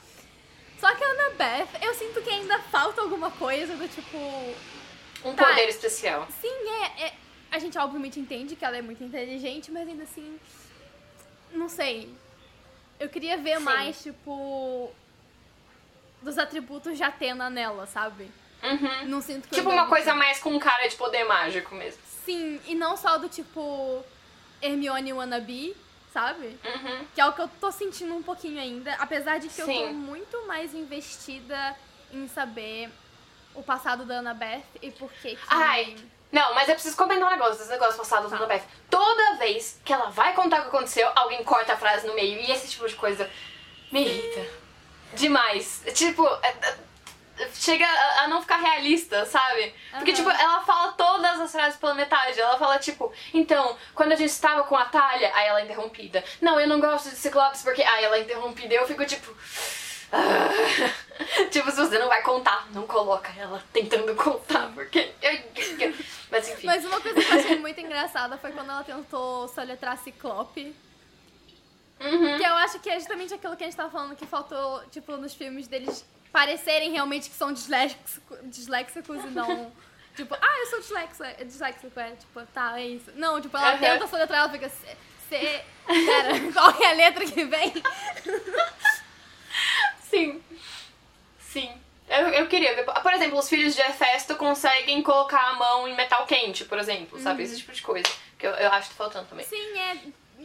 [0.79, 4.16] Só que a Annabeth, eu sinto que ainda falta alguma coisa do tipo.
[5.25, 5.46] Um Tá.
[5.49, 6.27] poder especial.
[6.40, 6.49] Sim,
[6.96, 7.14] é, é-
[7.53, 10.38] A gente obviamente entende que ela é muito inteligente, mas ainda assim.
[11.53, 12.09] Não sei.
[13.00, 13.64] Eu queria ver Sim.
[13.64, 14.92] mais, tipo.
[16.22, 18.30] Dos atributos de Atena nela, sabe?
[18.62, 19.06] Uhum.
[19.06, 22.00] Não sinto que Tipo uma coisa mais com cara de poder mágico mesmo.
[22.24, 24.04] Sim, e não só do tipo
[24.60, 25.74] Hermione wannabe,
[26.12, 26.58] sabe?
[26.62, 27.06] Uhum.
[27.14, 29.72] Que é o que eu tô sentindo um pouquinho ainda, apesar de que eu tô
[29.72, 29.92] Sim.
[29.94, 31.74] muito mais investida
[32.12, 32.90] em saber
[33.54, 35.42] o passado da Annabeth e por que que...
[35.48, 35.96] Ai,
[36.32, 38.36] não, mas eu preciso comentar um negócio, desse negócio passado da Tá.
[38.36, 38.62] Annabeth.
[38.88, 42.38] Toda vez que ela vai contar o que aconteceu, alguém corta a frase no meio.
[42.40, 43.28] E esse tipo de coisa
[43.90, 44.46] me irrita.
[45.14, 45.82] Demais.
[45.94, 47.86] Tipo, é- é- chega
[48.22, 49.74] a não ficar realista, sabe?
[49.92, 50.16] Porque, Aham.
[50.18, 52.38] tipo, ela fala todas as frases pela metade.
[52.40, 56.22] Ela fala, tipo, então, quando a gente estava com a Talha, aí ela é interrompida.
[56.40, 57.82] Não, eu não gosto de Ciclopes porque.
[57.82, 58.74] Aí ela é interrompida.
[58.74, 59.34] Eu fico, tipo.
[60.12, 61.08] ah.
[61.50, 65.12] tipo, se você não vai contar, não coloca ela tentando contar, porque.
[66.30, 66.66] Mas enfim.
[66.66, 70.74] Mas uma coisa que eu achei muito engraçada foi quando ela tentou soletrar Ciclope.
[72.00, 72.38] Uhum.
[72.38, 75.16] Que eu acho que é justamente aquilo que a gente tava falando que faltou, tipo,
[75.16, 79.72] nos filmes deles parecerem realmente que são disléxico, disléxicos e não.
[80.16, 83.12] Tipo, ah, eu sou disléxico, é disléxico, é tipo, tá, é isso.
[83.14, 83.78] Não, tipo, ela Aham.
[83.78, 84.68] tenta soletrar, ela fica.
[84.68, 85.64] C.
[85.87, 87.72] Pera, qual é a letra que vem?
[90.11, 90.42] Sim.
[91.52, 91.70] Sim.
[92.08, 92.84] Eu, eu queria ver.
[92.84, 97.18] Por exemplo, os filhos de Hefesto conseguem colocar a mão em metal quente, por exemplo,
[97.20, 97.42] sabe?
[97.44, 98.08] Esse tipo de coisa.
[98.38, 99.44] Que eu, eu acho que tá faltando também.
[99.46, 99.96] Sim, é.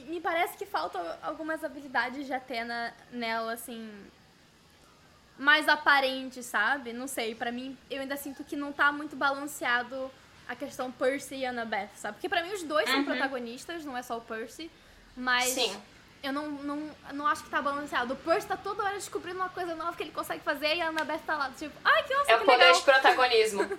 [0.07, 3.89] Me parece que faltam algumas habilidades de Atena nela, assim.
[5.37, 6.93] Mais aparentes, sabe?
[6.93, 10.09] Não sei, pra mim, eu ainda sinto que não tá muito balanceado
[10.47, 12.15] a questão Percy e Annabeth, sabe?
[12.15, 13.05] Porque pra mim os dois são Uhum.
[13.05, 14.69] protagonistas, não é só o Percy.
[15.17, 15.75] Mas Sim.
[16.25, 18.13] Eu não, não, não acho que tá balanceado.
[18.13, 20.87] O Percy tá toda hora descobrindo uma coisa nova que ele consegue fazer e a
[20.89, 22.73] Annabeth tá lá, tipo, ai, que nossa, É o poder legal.
[22.73, 23.61] de protagonismo.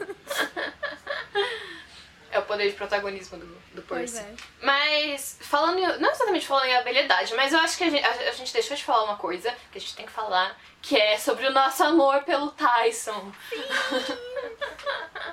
[2.30, 4.18] é o poder de protagonismo do, do Percy.
[4.18, 4.34] é.
[4.62, 8.10] Mas, falando, em- não exatamente falando em habilidade, mas eu acho que a gente, a,
[8.10, 11.16] a gente deixou de falar uma coisa que a gente tem que falar, que é
[11.18, 13.32] sobre o nosso amor pelo Tyson.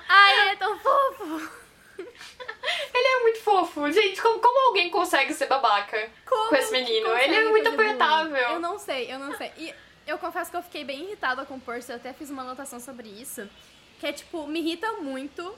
[0.07, 1.49] Ai, ele é tão fofo.
[2.93, 3.91] Ele é muito fofo.
[3.91, 7.09] Gente, como, como alguém consegue ser babaca Como com esse menino?
[7.17, 8.37] Ele é muito apertável.
[8.37, 9.51] Eu não sei, eu não sei.
[9.57, 9.73] E
[10.07, 12.79] eu confesso que eu fiquei bem irritada com o Percy, eu até fiz uma anotação
[12.79, 13.49] sobre isso.
[13.99, 15.55] Que é tipo, me irrita muito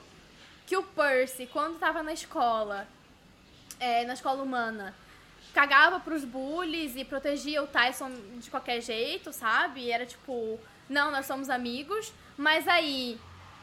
[0.66, 2.86] que o Percy, quando tava na escola,
[3.78, 4.94] é, na escola humana,
[5.54, 9.82] cagava pros bullies e protegia o Tyson de qualquer jeito, sabe?
[9.82, 12.12] E era tipo, não, nós somos amigos.
[12.36, 13.18] Mas aí,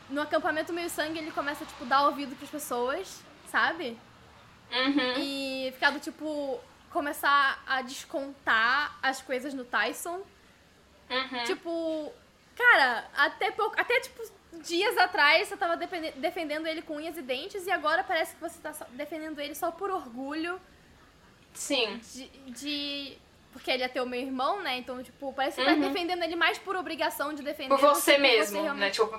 [0.09, 3.21] no acampamento meio sangue, ele começa, tipo, dar ouvido pras pessoas,
[3.53, 3.95] sabe?
[4.71, 5.13] Uhum.
[5.19, 6.59] E ficar do tipo,
[6.91, 10.21] começar a descontar as coisas no Tyson.
[11.07, 11.43] Uhum.
[11.45, 12.11] Tipo,
[12.55, 14.23] cara, até pouco, até tipo
[14.63, 15.75] dias atrás você tava
[16.15, 19.69] defendendo ele com unhas e dentes e agora parece que você tá defendendo ele só
[19.71, 20.59] por orgulho
[21.53, 21.99] Sim.
[22.13, 23.17] de, de-
[23.51, 24.77] porque ele é teu meu irmão, né?
[24.77, 25.81] Então, tipo, parece que você Uhum.
[25.81, 28.63] tá defendendo ele mais por obrigação de defender Por você mesmo, né?
[28.63, 29.15] realmente- Tipo,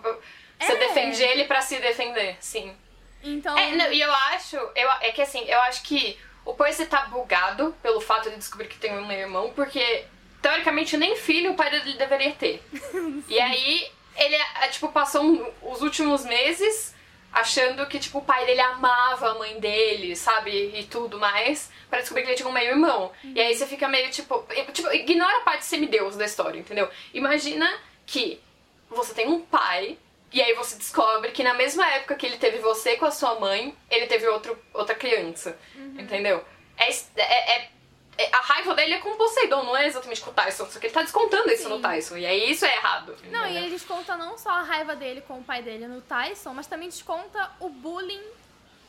[0.59, 0.77] você É.
[0.77, 2.77] defende ele pra se defender, sim.
[3.25, 6.87] Então, É, não, e eu acho, eu, é que assim, eu acho que o Percy
[6.87, 10.05] tá bugado pelo fato de descobrir que tem um irmão, porque
[10.43, 12.63] teoricamente nem filho o pai dele deveria ter.
[13.29, 16.95] e aí ele, é, tipo, passou um- os últimos meses
[17.33, 20.51] achando que, tipo, o pai dele amava a mãe dele, sabe?
[20.79, 23.11] E tudo mais, pra descobrir que ele tinha um meio irmão.
[23.25, 26.89] E aí você fica meio, tipo, tipo, ignora a parte semideus da história, entendeu?
[27.13, 27.69] Imagina
[28.07, 28.41] que
[28.89, 29.99] você tem um pai
[30.35, 33.39] e aí você descobre que na mesma época que ele teve você com a sua
[33.41, 35.59] mãe, ele teve outro, outra criança.
[35.77, 36.45] Entendeu?
[36.77, 37.23] É, es- é-
[37.63, 37.71] é-
[38.19, 40.67] é- a raiva dele é com o Poseidon, não é exatamente com o Tyson.
[40.67, 41.69] Só que ele tá descontando isso Sim.
[41.69, 42.17] no Tyson.
[42.17, 43.17] E aí isso é errado.
[43.31, 43.63] Não, e entendeu?
[43.63, 46.89] ele desconta não só a raiva dele com o pai dele no Tyson, mas também
[46.89, 48.23] desconta o bullying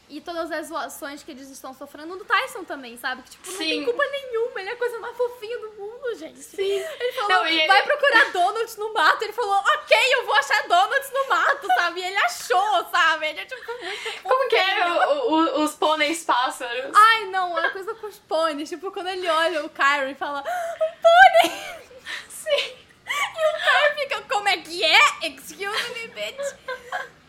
[0.08, 3.24] e todas as zoações que eles estão sofrendo no Tyson também, sabe?
[3.24, 3.66] Que, tipo, não Sim.
[3.70, 6.40] tem culpa nenhuma, ele é a coisa mais fofinha do mundo, gente.
[6.40, 6.62] Sim.
[7.00, 9.24] Ele falou, Não, ele- vai procurar donuts no mato.
[9.24, 12.02] Ele falou, ok, eu vou achar donuts no mato, sabe?
[12.02, 13.28] E ele achou, sabe?
[13.28, 16.92] Ele é, tipo, muito Como que é o- o- os pôneis pássaros?
[16.96, 18.70] Ai, não, é coisa com os pôneis.
[18.70, 21.86] Tipo, quando ele olha o Kyron e fala, um pônei!
[22.30, 22.76] Sim.
[23.08, 25.00] E o cara fica, como é que é?
[25.24, 26.56] Excuse me, bitch.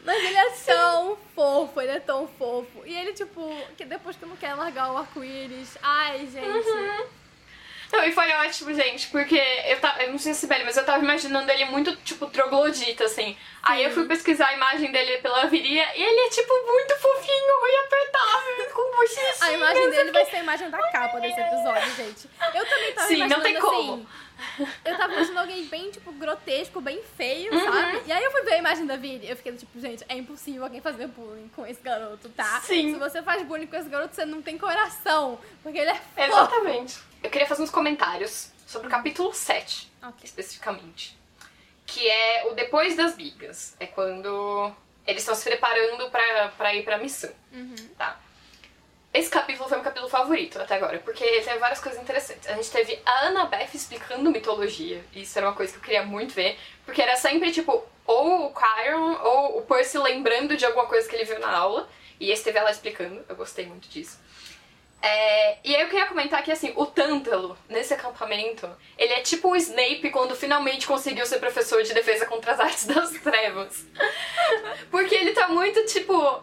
[0.07, 2.83] Mas ele é tão fofo, ele é tão fofo.
[2.87, 5.77] E ele, tipo, que depois que não quer largar o arco-íris.
[5.83, 6.47] Ai, gente.
[6.47, 7.07] Uhum.
[7.93, 10.03] Não, e foi ótimo, gente, porque eu tava.
[10.05, 13.37] Eu não sei se é mas eu tava imaginando ele muito, tipo, troglodita, assim.
[13.65, 17.55] Aí eu fui pesquisar a imagem dele pela viria e ele é, tipo, muito fofinho
[17.69, 19.43] e apertável, com bochechinhas.
[19.43, 22.31] A imagem dele vai ser a imagem da capa desse episódio, gente.
[22.55, 23.95] Eu também tava Sim, não imaginando tem como.
[23.95, 24.07] assim.
[24.85, 27.65] Eu tava imaginando alguém bem, tipo, grotesco, bem feio, Uhum.
[27.65, 28.03] sabe?
[28.07, 29.29] E aí eu fui ver a imagem da Viri.
[29.29, 32.61] Eu fiquei tipo, gente, é impossível alguém fazer bullying com esse garoto, tá?
[32.61, 32.93] Sim.
[32.93, 35.39] Se você faz bullying com esse garoto, você não tem coração.
[35.63, 36.21] Porque ele é fofo.
[36.21, 36.99] Exatamente.
[37.23, 40.21] Eu queria fazer uns comentários sobre o capítulo 7, Ok.
[40.25, 41.17] especificamente.
[41.87, 43.77] Que é o depois das bigas.
[43.81, 44.73] É quando
[45.07, 47.31] eles estão se preparando pra, pra ir pra missão.
[47.53, 47.75] Uhum.
[47.97, 48.19] Tá?
[49.19, 52.49] Esse capítulo foi meu capítulo favorito até agora, porque teve várias coisas interessantes.
[52.49, 56.35] A gente teve a Annabeth explicando mitologia, isso era uma coisa que eu queria muito
[56.35, 61.09] ver, porque era sempre tipo, ou o Kyron ou o Percy lembrando de alguma coisa
[61.09, 61.89] que ele viu na aula,
[62.21, 64.19] e esse teve ela explicando, eu gostei muito disso.
[65.01, 69.51] É, e aí eu queria comentar que assim, o Tântalo, nesse acampamento, ele é tipo
[69.51, 73.87] o Snape quando finalmente conseguiu ser professor de defesa contra as artes das trevas.
[74.91, 76.43] Porque ele tá muito tipo.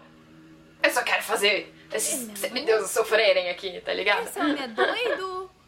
[0.82, 4.28] Eu só quero fazer esses é semideuses sofrerem aqui, tá ligado?
[4.28, 5.50] Esse homem é doido.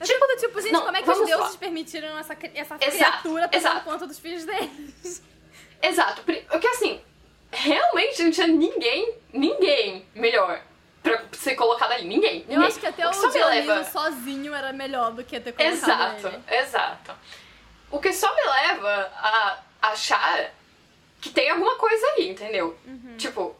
[0.00, 2.90] Eu tipo, do tipo, gente, não, como é que os deuses permitiram essa, essa Exato,
[2.90, 3.84] criatura exato.
[3.84, 5.22] conta dos filhos deles?
[5.80, 6.22] Exato.
[6.24, 7.00] Porque assim,
[7.52, 10.60] realmente não tinha ninguém, ninguém melhor
[11.04, 12.08] pra ser colocado ali.
[12.08, 12.40] Ninguém.
[12.48, 12.66] Eu ninguém.
[12.66, 16.42] acho que até o, Dioniso leva- sozinho era melhor do que ter colocado Exato, ele.
[16.58, 17.12] exato.
[17.88, 20.50] O que só me leva a achar
[21.20, 22.76] que tem alguma coisa aí, entendeu?
[22.84, 23.14] Uhum.
[23.18, 23.54] Tipo,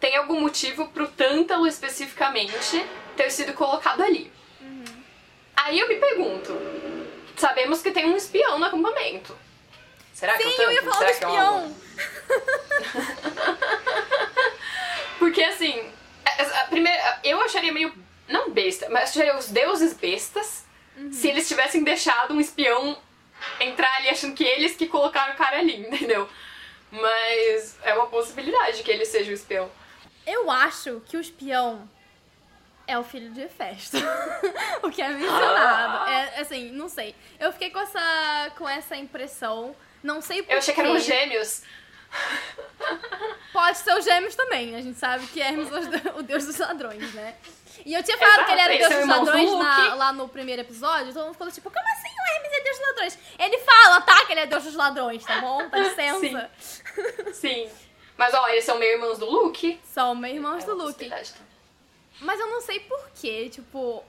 [0.00, 2.84] tem algum motivo pro Tântalo especificamente
[3.16, 4.32] ter sido colocado ali.
[4.60, 4.84] Uhum.
[5.56, 6.52] Aí eu me pergunto,
[7.36, 9.36] sabemos que tem um espião no acampamento.
[10.12, 10.94] Será que é o Sim, eu ia Tântalo?
[10.98, 11.76] falar do Será que é espião.
[15.18, 15.90] Porque assim,
[16.24, 17.92] a, a primeira, eu acharia meio.
[18.28, 21.12] Não besta, mas acharia os deuses bestas Uhum.
[21.12, 22.96] se eles tivessem deixado um espião
[23.60, 26.26] entrar ali achando que eles que colocaram o cara ali, entendeu?
[26.90, 29.70] Mas é uma possibilidade que ele seja o espião.
[30.26, 31.88] Eu acho que o espião
[32.86, 33.96] é o filho de Hefesto.
[34.82, 36.10] o que é mencionado.
[36.10, 37.14] É, assim, não sei.
[37.38, 39.74] Eu fiquei com essa, com essa impressão.
[40.02, 40.54] Não sei porquê.
[40.54, 41.62] Eu achei que eram os gêmeos.
[43.52, 44.74] Pode ser os gêmeos também.
[44.76, 47.34] A gente sabe que Hermes é o deus dos ladrões, né?
[47.84, 50.28] E eu tinha falado Exato, que ele era deus são dos ladrões na- lá no
[50.28, 51.12] primeiro episódio.
[51.12, 53.18] Todo mundo ficou tipo, como assim o Hermes é deus dos ladrões?
[53.38, 54.24] Ele fala, tá?
[54.26, 55.68] Que ele é deus dos ladrões, tá bom?
[55.68, 56.50] Dá licença.
[57.34, 57.70] Sim.
[58.16, 59.78] Mas ó, eles são meio irmãos do Luke.
[59.84, 61.10] São meus irmãos É do Luke.
[62.20, 64.02] Mas eu não sei porquê, tipo.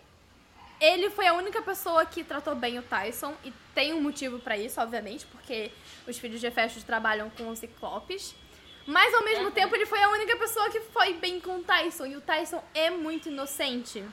[0.80, 4.56] Ele foi a única pessoa que tratou bem o Tyson, e tem um motivo pra
[4.56, 5.72] isso, obviamente, porque
[6.08, 8.36] os filhos de Hefestos trabalham com os Ciclopes.
[8.86, 9.52] Mas ao mesmo Uhum.
[9.52, 12.64] tempo ele foi a única pessoa que foi bem com o Tyson, e o Tyson
[12.76, 14.06] é muito inocente.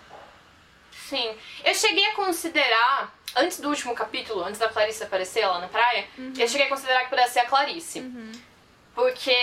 [0.91, 1.37] Sim.
[1.65, 6.09] Eu cheguei a considerar, antes do último capítulo, antes da Clarice aparecer lá na praia,
[6.17, 8.01] eu cheguei a considerar que pudesse ser a Clarice.
[8.95, 9.37] Porque,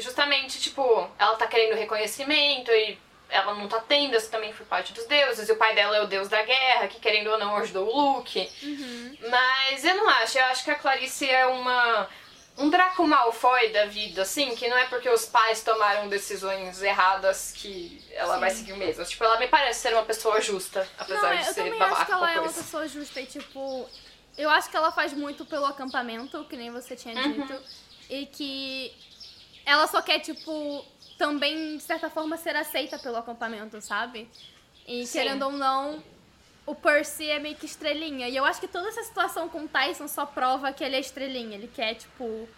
[0.00, 0.82] justamente, tipo,
[1.18, 5.48] ela tá querendo reconhecimento e ela não tá tendo, isso também foi parte dos deuses.
[5.48, 8.16] E o pai dela é o deus da guerra, que querendo ou não ajudou o
[8.16, 8.48] Luke.
[9.28, 12.08] Mas eu não acho, eu acho que a Clarice é uma.
[12.56, 17.52] Um Draco Malfoy da vida, assim, que não é porque os pais tomaram decisões erradas
[17.52, 18.40] que ela Sim.
[18.40, 19.04] vai seguir o mesmo.
[19.04, 22.06] Tipo, ela me parece ser uma pessoa justa, apesar não, de eu ser babaca acho
[22.06, 23.90] que ela é uma pessoa justa e, tipo.
[24.38, 27.60] Eu acho que ela faz muito pelo acampamento, que nem você tinha Uhum.
[28.08, 28.92] E que
[29.64, 30.84] ela só quer, tipo,
[31.16, 34.28] também, de certa forma, ser aceita pelo acampamento, sabe?
[34.86, 35.18] E Sim.
[35.18, 36.02] querendo ou não,
[36.66, 38.28] o Percy é meio que estrelinha.
[38.28, 41.00] E eu acho que toda essa situação com o Tyson só prova que ele é
[41.00, 41.56] estrelinha.
[41.56, 42.48] Ele quer, tipo.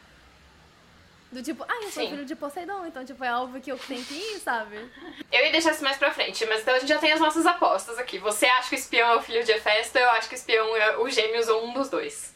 [1.30, 2.10] Do tipo, ah, eu sou Sim.
[2.10, 4.76] filho de Poseidon, então, tipo, é óbvio que eu tenho que ir, sabe?
[5.32, 7.44] Eu ia deixar isso mais pra frente, mas então a gente já tem as nossas
[7.44, 8.16] apostas aqui.
[8.18, 10.76] Você acha que o espião é o filho de Hefesto, eu acho que o espião
[10.76, 12.32] é o gêmeos ou um dos dois.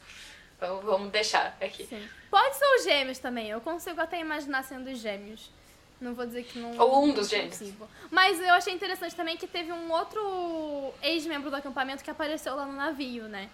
[0.60, 1.86] Então vamos deixar aqui.
[1.86, 2.06] Sim.
[2.30, 3.48] Pode ser os gêmeos também.
[3.48, 5.50] Eu consigo até imaginar sendo os gêmeos.
[5.98, 6.76] Não vou dizer que não.
[6.76, 7.58] Ou um dos gêmeos.
[7.58, 7.88] consigo.
[8.10, 12.66] Mas eu achei interessante também que teve um outro ex-membro do acampamento que apareceu lá
[12.66, 13.48] no navio, né?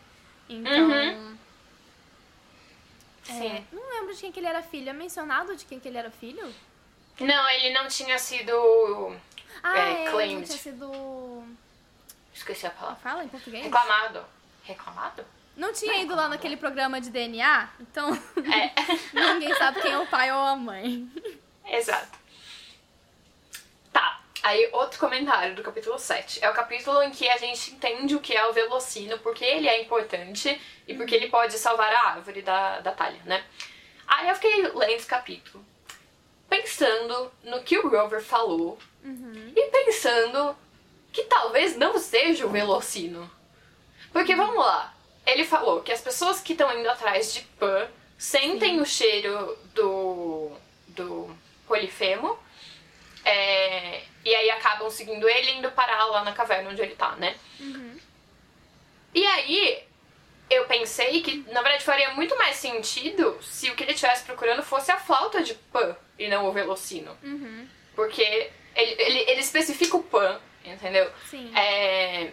[0.48, 0.72] Então.
[0.72, 1.36] Uhum.
[3.28, 3.66] é, Sim.
[3.72, 4.90] não lembro de quem que ele era filho.
[4.90, 6.52] É mencionado de quem que ele era filho?
[7.20, 8.52] Não, ele não tinha sido.
[9.62, 9.92] Ah, É,
[10.22, 11.44] ele não tinha sido.
[12.34, 12.98] Esqueci a palavra.
[13.00, 13.62] Fala em português?
[13.62, 14.24] Reclamado.
[14.64, 15.24] Reclamado?
[15.56, 18.72] Não tinha ido lá naquele programa de DNA, então É.
[19.34, 21.08] ninguém sabe quem é o pai ou a mãe.
[21.66, 22.18] Exato.
[23.92, 24.20] Tá.
[24.42, 26.44] Aí, outro comentário do capítulo 7.
[26.44, 29.66] É o capítulo em que a gente entende o que é o Velocino, porque ele
[29.66, 33.42] é importante e porque ele pode salvar a árvore da, da talha, né?
[34.06, 35.64] Aí eu fiquei lendo esse capítulo,
[36.48, 38.78] pensando no que o Grover falou
[39.56, 40.56] e pensando
[41.12, 43.28] que talvez não seja o Velocino.
[44.12, 44.94] Porque vamos lá,
[45.26, 50.52] ele falou que as pessoas que estão indo atrás de Pan sentem o cheiro do,
[50.88, 51.36] do
[51.66, 52.38] Polifemo
[53.24, 57.16] é, e aí acabam seguindo ele e indo parar lá na caverna onde ele tá,
[57.16, 57.36] né?
[59.12, 59.82] E aí
[60.48, 64.62] eu pensei que na verdade faria muito mais sentido se o que ele estivesse procurando
[64.62, 67.16] fosse a flauta de Pan e não o Velocino.
[67.96, 68.22] Porque
[68.76, 71.10] ele, ele, ele especifica o Pan, entendeu?
[71.28, 71.52] Sim.
[71.56, 72.30] É,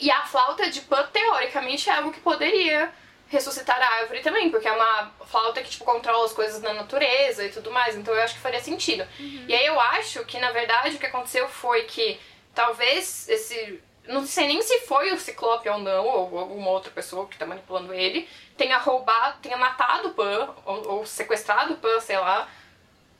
[0.00, 2.92] E a flauta de Pan, teoricamente, é algo que poderia
[3.28, 7.44] ressuscitar a árvore também, porque é uma flauta que, tipo, controla as coisas na natureza
[7.44, 9.06] e tudo mais, então eu acho que faria sentido.
[9.18, 9.46] Uhum.
[9.48, 12.20] E aí eu acho que, na verdade, o que aconteceu foi que
[12.54, 13.82] talvez esse...
[14.06, 17.46] Não sei nem se foi o Ciclope ou não, ou alguma outra pessoa que tá
[17.46, 22.48] manipulando ele, tenha roubado, tenha matado o Pan, ou, ou sequestrado o Pan, sei lá,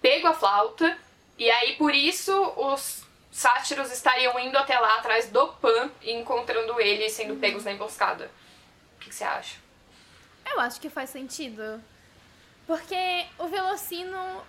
[0.02, 0.98] pego a flauta,
[1.38, 3.01] e aí por isso os
[3.32, 7.72] sátiros estariam indo até lá atrás do Pan e encontrando ele e sendo pegos na
[7.72, 8.30] emboscada.
[8.96, 9.56] O que, que você acha?
[10.48, 11.82] Eu acho que faz sentido.
[12.66, 14.44] Porque o Velocino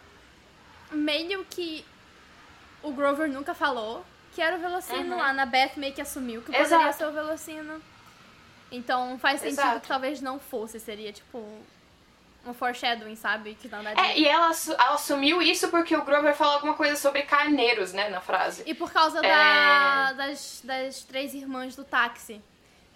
[0.92, 1.84] meio que
[2.84, 5.18] o Grover nunca falou que era o Velocino Uhum.
[5.18, 6.98] lá na Beth meio que assumiu que poderia Exato.
[6.98, 7.82] ser o Velocino.
[8.72, 9.82] Então faz sentido Exato.
[9.82, 11.40] que talvez não fosse, seria tipo
[12.46, 13.56] um foreshadowing, sabe?
[13.56, 16.96] Que na verdade É, e ela, ela assumiu isso porque o Grover falou alguma coisa
[16.96, 18.64] sobre carneiros, né, na frase.
[18.66, 19.22] E por causa É.
[19.30, 22.42] da- das, das três irmãs do táxi.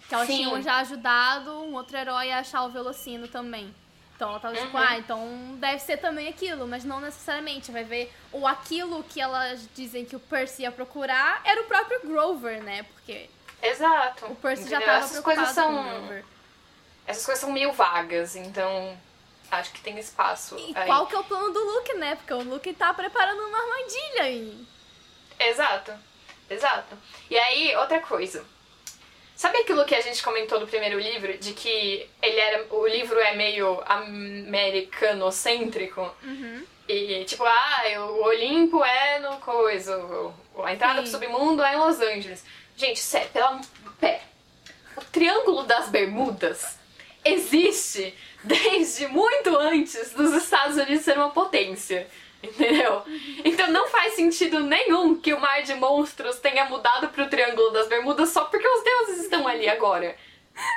[0.08, 0.36] Que elas Sim.
[0.38, 3.74] tinham já ajudado um outro herói a achar o Velocino também.
[4.16, 4.82] Então ela tava tipo, Uhum.
[4.82, 7.70] ah, então deve ser também aquilo, mas não necessariamente.
[7.70, 8.12] Vai ver.
[8.32, 12.82] Ou aquilo que elas dizem que o Percy ia procurar era o próprio Grover, né?
[12.84, 13.28] Porque
[13.62, 14.26] Exato.
[14.26, 14.86] o Percy já entendeu?
[14.86, 16.22] tava Essas preocupado coisas são o.
[17.06, 18.96] Essas coisas são meio vagas, então
[19.50, 20.86] acho que tem espaço E aí.
[20.86, 22.16] qual que é o plano do Luke, né?
[22.16, 24.66] Porque o Luke tá preparando uma armadilha aí.
[25.38, 25.92] Exato.
[26.50, 26.96] Exato.
[27.30, 28.44] E aí, outra coisa.
[29.36, 33.18] Sabe aquilo que a gente comentou no primeiro livro, de que ele era, o livro
[33.20, 36.00] é meio americanocêntrico?
[36.22, 36.64] Uhum.
[36.88, 39.94] E tipo, ah, o Olimpo é no coisa,
[40.64, 41.02] a entrada Sim.
[41.02, 42.44] pro submundo é em Los Angeles.
[42.76, 43.60] Gente, sério, pela
[44.00, 44.22] pé.
[44.96, 46.76] O Triângulo das Bermudas
[47.24, 48.12] existe
[48.44, 52.06] desde muito antes dos Estados Unidos serem uma potência.
[52.42, 53.02] Entendeu?
[53.44, 57.88] Então não faz sentido nenhum que o Mar de Monstros tenha mudado pro Triângulo das
[57.88, 60.16] Bermudas só porque os deuses estão ali agora.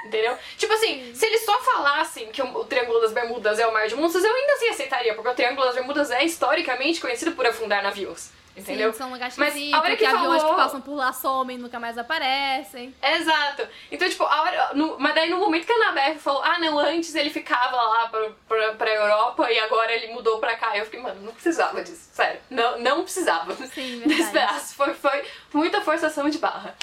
[0.05, 0.37] Entendeu?
[0.57, 3.95] Tipo assim, se eles só falassem que o, Triângulo das Bermudas é o Mar de
[3.95, 7.83] Monstros, eu ainda assim aceitaria, porque o Triângulo das Bermudas é historicamente conhecido por afundar
[7.83, 8.29] navios.
[8.55, 8.91] Entendeu?
[8.91, 11.57] Sim, são lugares Mas a hora que que aviões falou- que passam por lá somem
[11.57, 12.93] nunca mais aparecem.
[13.01, 13.65] Exato.
[13.89, 16.77] Então, tipo, a hora, no- mas daí no momento que a Anabeth falou, ah, não,
[16.77, 20.83] antes ele ficava lá pra, pra, pra Europa e agora ele mudou pra cá, eu
[20.83, 22.41] fiquei, mano, não precisava disso, sério.
[22.49, 24.31] Não, não precisava Sim, desse verdade.
[24.31, 24.75] pedaço.
[24.75, 26.75] Foi, foi muita forçação de barra.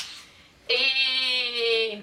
[0.71, 2.03] E.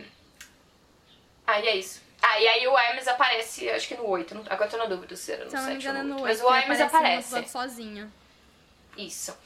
[1.47, 2.01] Aí é isso.
[2.21, 4.34] Ah, e aí o Hermes aparece, acho que no 8.
[4.36, 5.91] não- Agora eu tô na dúvida se era no Se eu não me 7 ou
[5.93, 6.28] engano, é no no 8.
[6.28, 6.41] 8.
[6.43, 7.28] Mas o Hermes aparece.
[7.34, 7.51] aparece.
[7.51, 8.12] sozinho.
[8.97, 9.38] Isso.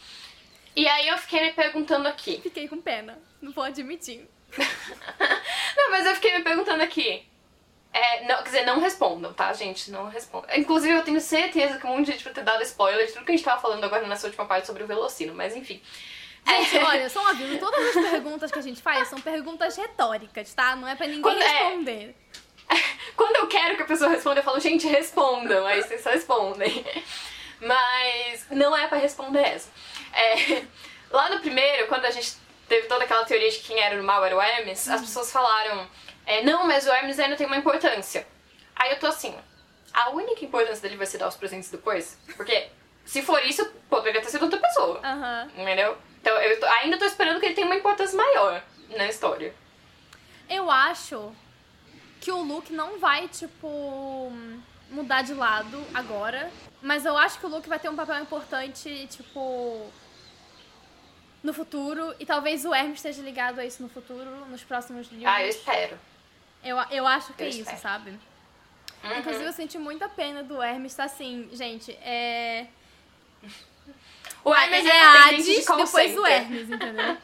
[0.75, 2.39] E aí eu fiquei me perguntando aqui.
[2.41, 3.17] Fiquei com pena.
[3.41, 4.27] Não vou admitir.
[5.77, 7.25] Não, mas eu fiquei me perguntando aqui.
[7.91, 9.89] É, não, quer dizer, não respondam, tá, gente?
[9.89, 10.55] Não respondam.
[10.55, 13.25] Inclusive, eu tenho certeza que um monte de gente vai ter dado spoiler de tudo
[13.25, 15.81] que a gente tava falando agora nessa última parte sobre o Velocino, mas enfim.
[16.47, 16.83] Gente, É.
[16.83, 17.57] olha, só um aviso.
[17.57, 20.75] Todas as perguntas que a gente faz são perguntas retóricas, tá?
[20.75, 22.15] Não é pra ninguém Quando é- responder.
[23.17, 25.65] Quando eu quero que a pessoa responda, eu falo, gente, respondam.
[25.65, 26.85] Aí vocês só respondem.
[27.61, 29.69] Mas não é pra responder essa.
[30.13, 30.63] É,
[31.11, 32.33] lá no primeiro, quando a gente
[32.67, 35.31] teve toda aquela teoria de que quem era o mal era o Hermes, as pessoas
[35.31, 35.87] falaram,
[36.25, 38.25] é, não, mas o Hermes ainda tem uma importância.
[38.75, 39.35] Aí eu tô assim,
[39.93, 42.17] a única importância dele vai ser dar os presentes depois?
[42.37, 42.69] Porque
[43.05, 44.99] se for isso, poderia ter sido outra pessoa.
[45.03, 45.49] Aham.
[45.57, 45.97] Entendeu?
[46.21, 48.61] Então eu tô- ainda tô esperando que ele tenha uma importância maior
[48.95, 49.53] na história.
[50.47, 51.33] Eu acho
[52.21, 54.31] que o Luke não vai, tipo,
[54.91, 56.51] mudar de lado agora.
[56.81, 59.89] Mas eu acho que o Luke vai ter um papel importante, tipo,
[61.43, 62.15] no futuro.
[62.19, 65.27] E talvez o Hermes esteja ligado a isso no futuro, nos próximos livros.
[65.27, 65.99] Ah, eu espero.
[66.63, 67.79] Eu, eu acho que Eu é isso, espero.
[67.79, 68.19] sabe?
[69.03, 69.17] Uhum.
[69.19, 72.67] Inclusive, eu senti muita pena do Hermes tá assim, gente, é.
[74.43, 76.31] O Hermes é é de Hades, call depois o center.
[76.31, 77.17] Hermes, entendeu?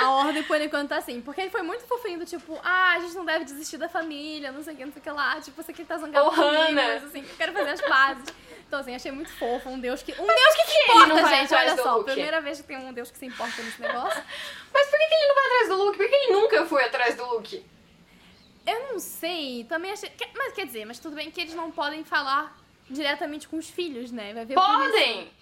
[0.00, 1.20] A ordem por enquanto tá assim.
[1.20, 4.52] Porque ele foi muito fofinho do tipo, ah, a gente não deve desistir da família,
[4.52, 5.40] não sei o que, não sei o que lá.
[5.40, 8.24] Tipo, você que tá zangado Ô, comigo, mas assim, eu quero fazer as pazes.
[8.68, 9.70] Então, assim, achei muito fofo.
[9.70, 10.12] Um deus que.
[10.12, 11.54] Um deus que que ele não importa, vai gente.
[11.54, 12.10] Olha só, Luke?
[12.12, 14.22] primeira vez que tem um deus que se importa nesse negócio.
[14.72, 15.96] Mas por que, que ele não vai atrás do Luke?
[15.96, 17.64] Por que ele nunca foi atrás do Luke?
[18.66, 20.12] Eu não sei, também achei.
[20.36, 22.54] Mas quer dizer, mas tudo bem que eles não podem falar
[22.90, 24.34] diretamente com os filhos, né?
[24.34, 24.52] Vai ver.
[24.52, 25.32] Podem!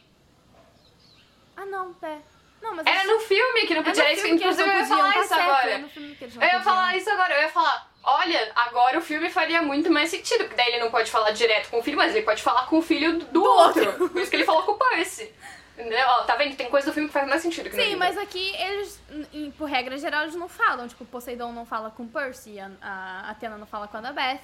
[1.57, 2.21] Ah, não, pé.
[2.63, 2.87] Não, mas.
[2.87, 4.13] Era no filme que não é no podia.
[4.13, 5.71] isso, filme que eles inclusive, eu não ia podiam, falar tá isso agora.
[5.71, 7.35] é no não Eu ia falar isso agora.
[7.35, 10.45] Eu ia falar, olha, agora o filme faria muito mais sentido.
[10.45, 12.79] Porque daí ele não pode falar direto com o filho, mas ele pode falar com
[12.79, 13.93] o filho do, do outro.
[14.09, 15.31] Por isso que ele falou com o Percy.
[15.79, 16.07] Entendeu?
[16.09, 16.57] Ó, tá vendo?
[16.57, 18.99] Tem coisa do filme que faz mais sentido que Sim, mas aqui eles,
[19.31, 20.89] em- por regra geral, eles não falam.
[20.89, 24.41] Tipo, Poseidon não fala com Percy, a, a Atena não fala com a Annabeth.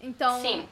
[0.00, 0.66] Então, Sim.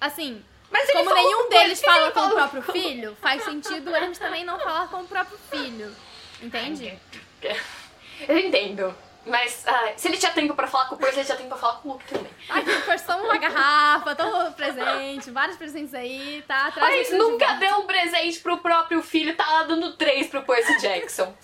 [0.00, 4.58] assim, Mas como nenhum deles fala com o próprio filho, faz sentido eles também não
[4.58, 5.94] falar com o próprio filho.
[6.42, 6.98] Entende?
[8.28, 8.92] Eu entendo.
[9.26, 11.58] Mas ah, se ele tinha tempo pra falar com o Percy, ele tinha tempo pra
[11.58, 12.30] falar com o Luke também.
[12.48, 16.70] Ai, que versão uma garrafa, todo presente, vários presentes aí, tá?
[16.70, 17.60] Traz Mas nunca presente.
[17.60, 21.34] deu um presente pro próprio filho, tá lá dando três pro Percy Jackson.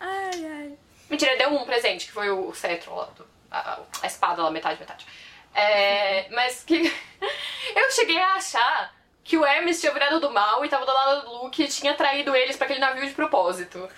[0.00, 0.78] Ai, ai.
[1.08, 3.08] Mentira, deu um presente, que foi o cetro lá,
[3.50, 5.06] a, a espada lá, metade, metade.
[5.54, 6.92] É, mas que.
[7.76, 8.92] Eu cheguei a achar
[9.22, 11.94] que o Hermes tinha virado do mal e tava do lado do Luke e tinha
[11.94, 13.88] traído eles pra aquele navio de propósito.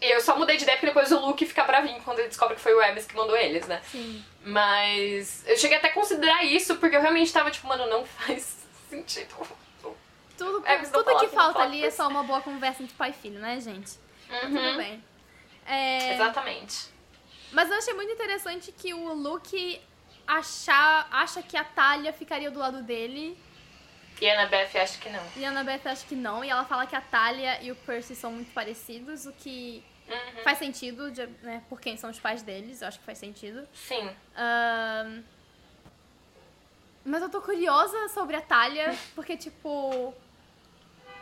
[0.00, 2.60] Eu só mudei de ideia porque depois o Luke fica bravinho quando ele descobre que
[2.60, 3.80] foi o Hermes que mandou eles, né?
[3.90, 4.22] Sim.
[4.44, 8.58] Mas eu cheguei até a considerar isso porque eu realmente tava tipo, mano, não faz
[8.90, 9.34] sentido.
[10.36, 13.12] Tudo, É, tudo falar que falta ali é só uma boa conversa entre pai e
[13.12, 13.92] filho, né, gente?
[14.40, 15.04] Tudo Uhum, bem.
[15.66, 16.88] É, Exatamente.
[17.52, 19.80] Mas eu achei muito interessante que o Luke
[20.26, 23.38] achar, acha que a Talia ficaria do lado dele
[24.20, 25.22] E a Annabeth acha que não.
[25.36, 26.44] e a Annabeth acha que não.
[26.44, 30.42] E ela fala que a Talia e o Percy são muito parecidos, o que Uhum.
[30.44, 32.82] faz sentido, de- né, por quem são os pais deles.
[32.82, 33.66] Eu acho que faz sentido.
[33.72, 34.10] Sim.
[34.36, 35.22] Ahn,
[37.06, 40.14] Mas eu tô curiosa sobre a Talia, porque, tipo.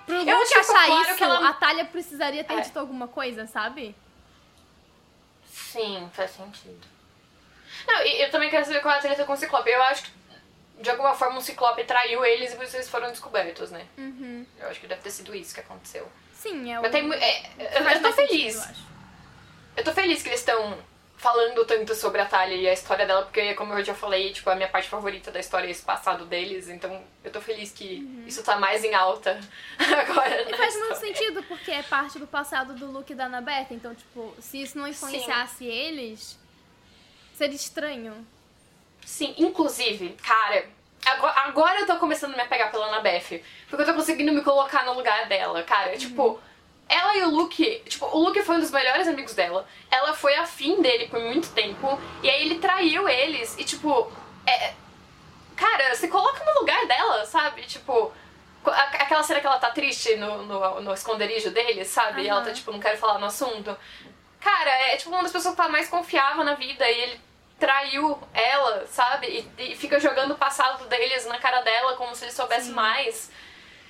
[0.07, 2.55] Pro Eu Luke acho que ficou achar claro isso, que ela- a Talia precisaria ter
[2.55, 2.61] É.
[2.61, 3.93] dito alguma coisa, sabe?
[5.47, 6.87] Sim, faz sentido.
[7.87, 9.71] Não, e eu também quero saber qual é a treta com o Ciclope.
[9.71, 10.11] Eu acho que,
[10.83, 13.87] de alguma forma, o Ciclope traiu eles e vocês foram descobertos, né?
[13.97, 14.45] Uhum.
[14.59, 16.07] Eu acho que deve ter sido isso que aconteceu.
[16.35, 16.83] Sim, é o.
[16.83, 18.57] Mas tem é, eu, eu tô mais sentido, feliz.
[18.57, 18.93] eu.
[19.77, 20.77] Eu tô feliz que eles estão
[21.17, 24.51] falando tanto sobre a Talia e a história dela, porque, como eu já falei, tipo,
[24.51, 28.25] a minha parte favorita da história é esse passado deles, então eu tô feliz que
[28.27, 29.39] isso tá mais em alta
[29.79, 30.43] agora.
[30.43, 30.51] Uhum.
[30.51, 33.69] E faz muito sentido, porque é parte do passado do Luke e da Annabeth.
[33.71, 36.37] Então, tipo, se isso não influenciasse eles,
[37.35, 38.27] seria estranho.
[39.05, 40.65] Sim, inclusive, cara,
[41.11, 43.43] agora, eu tô começando a me apegar pela Annabeth.
[43.69, 45.97] Porque eu tô conseguindo me colocar no lugar dela, cara.
[45.97, 46.41] Tipo,
[46.89, 47.83] ela e o Luke.
[47.89, 49.67] Tipo, o Luke foi um dos melhores amigos dela.
[49.91, 51.99] Ela foi afim dele por muito tempo.
[52.23, 53.57] E aí ele traiu eles.
[53.59, 54.11] E, tipo,
[54.47, 54.75] é.
[55.57, 57.63] Cara, você coloca no lugar dela, sabe?
[57.63, 58.13] Tipo.
[58.65, 62.23] Aquela cena que ela tá triste no, no, no esconderijo deles, sabe?
[62.23, 63.77] E ela tá tipo, não quero falar no assunto.
[64.39, 67.21] Cara, é tipo uma das pessoas que ela mais confiava na vida e ele
[67.63, 69.47] traiu ela, sabe?
[69.57, 72.73] E, e fica jogando o passado deles na cara dela como se ele soubesse Sim.
[72.73, 73.31] mais.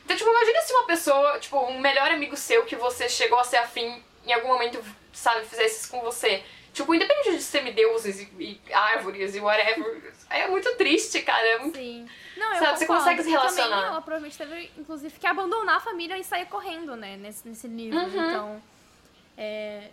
[0.05, 3.45] Então, tipo, imagina se uma pessoa, tipo, um melhor amigo seu que você chegou a
[3.45, 4.79] ser afim em algum momento,
[5.11, 6.43] sabe, fizesse isso com você.
[6.75, 10.13] Tipo, independente de semideuses e, e árvores e whatever.
[10.29, 11.47] É muito triste, cara.
[11.47, 11.79] É muito...
[11.79, 12.07] Sim.
[12.37, 13.71] Não, eu Sabe, você consegue se E relacionar.
[13.71, 17.69] Também ela provavelmente teve, inclusive, que abandonar a família e sair correndo, né, nesse, nesse
[17.69, 17.99] livro.
[17.99, 18.29] Uhum.
[18.29, 18.63] Então,
[19.39, 19.89] é...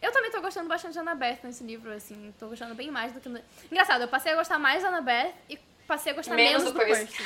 [0.00, 2.34] Eu também tô gostando bastante de Annabeth nesse livro, assim.
[2.38, 3.28] Tô gostando bem mais do que...
[3.28, 3.40] No...
[3.70, 6.72] Engraçado, eu passei a gostar mais da Annabeth e passei a gostar Menos menos, do
[6.72, 7.16] do Percy.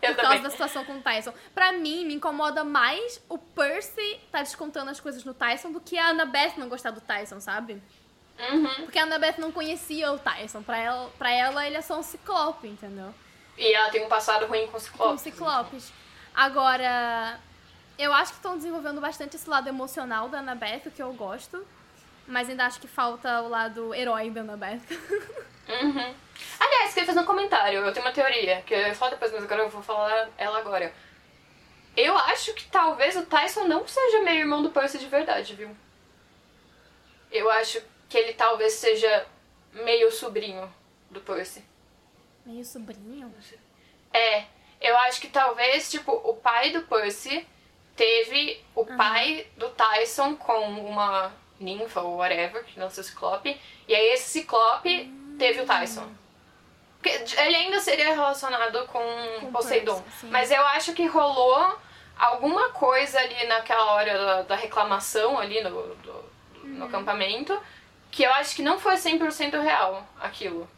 [0.00, 0.42] Por causa também.
[0.42, 1.32] da situação com o Tyson.
[1.54, 5.98] Pra mim, me incomoda mais o Percy tá descontando as coisas no Tyson do que
[5.98, 7.82] a Annabeth não gostar do Tyson, sabe?
[8.38, 8.68] Uhum.
[8.84, 10.62] Porque a Annabeth não conhecia o Tyson.
[10.62, 13.12] Pra ela, pra ela ele é só um ciclope, entendeu?
[13.56, 15.20] E ela tem um passado ruim com o Com Ciclope.
[15.20, 15.92] ciclopes.
[16.34, 17.40] Agora,
[17.98, 21.66] eu acho que estão desenvolvendo bastante esse lado emocional da Annabeth, o que eu gosto.
[22.26, 24.82] Mas ainda acho que falta o lado herói da Annabeth.
[25.68, 26.14] Uhum.
[26.60, 27.80] Aliás, queria fazer um comentário.
[27.80, 30.58] Eu tenho uma teoria, que eu ia falar depois, mas agora eu vou falar ela
[30.58, 30.94] agora.
[31.96, 35.76] Eu acho que talvez o Tyson não seja meio irmão do Percy de verdade, viu?
[37.32, 39.26] Eu acho que ele talvez seja
[39.72, 40.72] meio sobrinho
[41.10, 41.64] do Percy.
[42.44, 43.34] Meio sobrinho.
[44.12, 44.44] É,
[44.80, 47.46] eu acho que talvez, tipo, o pai do Percy
[47.96, 53.94] teve o pai do Tyson com uma ninfa ou whatever, que não sei ciclope, e
[53.94, 56.08] aí esse ciclope teve o Tyson.
[57.00, 59.00] Porque ele ainda seria relacionado com,
[59.40, 60.02] Com Poseidon.
[60.24, 61.78] Mas eu acho que rolou
[62.18, 66.24] alguma coisa ali naquela hora da, da reclamação ali no, do-
[66.64, 66.84] no Uhum.
[66.88, 67.56] acampamento
[68.10, 70.68] que eu acho que não foi 100% real aquilo.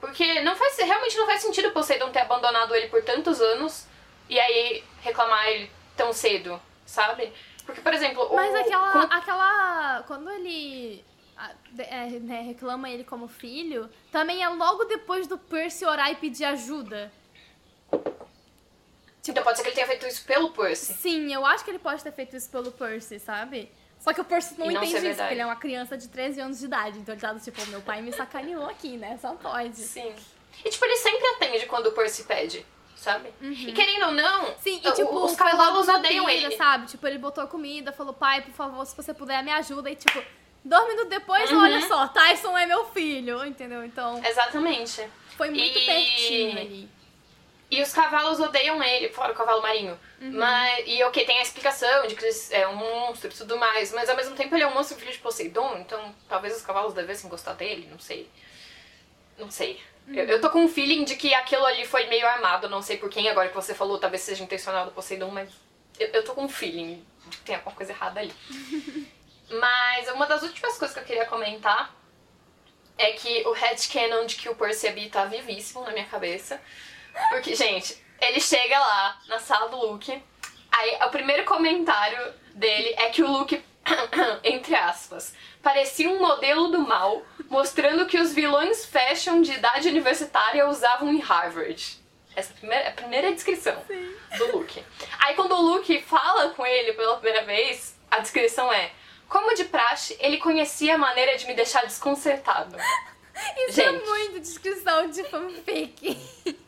[0.00, 3.86] Porque não faz, realmente não faz sentido o Poseidon ter abandonado ele por tantos anos
[4.28, 7.32] e aí reclamar ele tão cedo, sabe?
[7.70, 10.02] Porque, por exemplo, o- Mas aquela, com- aquela.
[10.06, 11.04] Quando ele
[11.78, 16.44] é, né, reclama ele como filho, também é logo depois do Percy orar e pedir
[16.44, 17.10] ajuda.
[19.28, 20.92] Então pode ser que ele tenha feito isso pelo Percy.
[20.94, 23.70] Sim, eu acho que ele pode ter feito isso pelo Percy, sabe?
[24.00, 26.40] Só que o Percy não não entende isso, porque ele é uma criança de 13
[26.40, 26.98] anos de idade.
[26.98, 29.18] Então ele tá tipo, meu pai me sacaneou aqui, né?
[29.20, 29.76] Só pode.
[29.76, 30.12] Sim.
[30.64, 32.66] E tipo, ele sempre atende quando o Percy pede,
[33.00, 33.32] sabe?
[33.40, 34.54] E querendo ou não, Uhum.
[34.58, 36.56] Sim, e tipo, os cavalos odeiam beira, ele.
[36.56, 36.86] sabe?
[36.86, 39.90] Tipo, ele botou comida, falou, pai, por favor, se você puder, me ajuda.
[39.90, 40.22] E tipo,
[40.64, 41.62] dois minutos depois, Uhum.
[41.62, 43.84] olha só, Tyson é meu filho, entendeu?
[43.84, 45.02] Então, Exatamente.
[45.36, 46.88] foi muito E- pertinho ali.
[47.70, 49.98] E os cavalos odeiam ele, fora o cavalo marinho.
[50.20, 53.92] Mas, e ok, tem a explicação de que ele é um monstro e tudo mais,
[53.92, 56.92] mas ao mesmo tempo ele é um monstro filho de Poseidon, então talvez os cavalos
[56.92, 58.28] devessem gostar dele, não sei.
[59.38, 59.80] Não sei.
[60.08, 62.96] Eu, eu tô com um feeling de que aquilo ali foi meio armado, não sei
[62.96, 65.50] por quem, agora que você falou, talvez seja intencional do Poseidon, mas
[65.98, 68.32] eu, eu tô com um feeling de que tem alguma coisa errada ali.
[69.50, 71.94] mas uma das últimas coisas que eu queria comentar
[73.00, 76.60] é que o headcanon de que o Percy B tá vivíssimo na minha cabeça.
[77.30, 80.22] Porque, gente, ele chega lá na sala do Luke,
[80.70, 83.62] aí o primeiro comentário dele é que o Luke,
[84.44, 90.68] entre aspas, parecia um modelo do mal, mostrando que os vilões fashion de idade universitária
[90.68, 92.00] usavam em Harvard.
[92.34, 93.76] Essa é a primeira, a primeira descrição
[94.38, 94.84] do Luke.
[95.18, 98.92] Aí quando o Luke fala com ele pela primeira vez, a descrição é
[99.28, 102.76] como de praxe, ele conhecia a maneira de me deixar desconcertado.
[103.68, 104.04] Isso é Gente.
[104.06, 106.18] muito descrição de fanfic.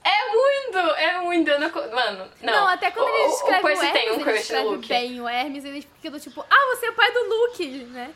[0.05, 1.49] É muito, é muito.
[1.51, 2.53] eu não mano, não.
[2.53, 4.53] Não, até quando o, ele o- escreve o o, Percy Hermes, tem um ele crush
[4.53, 4.89] no Luke.
[4.89, 8.15] bem o Hermes, ele fica do tipo, ah, você é o pai do Luke, né?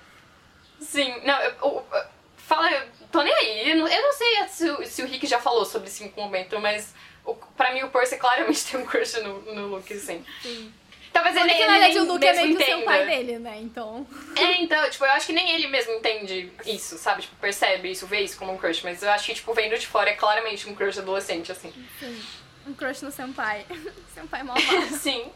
[0.80, 2.04] Sim, não, eu, eu- eu-
[2.36, 3.70] fala, eu tô nem aí.
[3.70, 6.58] Eu não, eu não sei se, o- se o Rick já falou sobre esse momento,
[6.60, 6.94] mas
[7.24, 10.24] o, pra mim o Percy claramente tem um crush no, no Luke, sim.
[10.42, 10.72] Sim.
[11.16, 12.76] Talvez ele, Porque ele na verdade o Luke é meio que o entenda.
[12.76, 13.58] seu pai dele, né?
[13.60, 14.06] Então.
[14.36, 17.22] É, então, tipo, eu acho que nem ele mesmo entende isso, sabe?
[17.22, 19.86] Tipo, percebe isso, vê isso como um crush, mas eu acho que, tipo, vendo de
[19.86, 21.72] fora é claramente um crush adolescente, assim.
[21.98, 22.22] Sim.
[22.66, 23.64] Um crush no senpai.
[24.14, 24.94] senpai malvado.
[24.98, 25.32] Sim.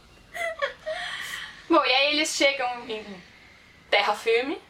[1.68, 3.04] Bom, e aí eles chegam em
[3.90, 4.60] terra firme.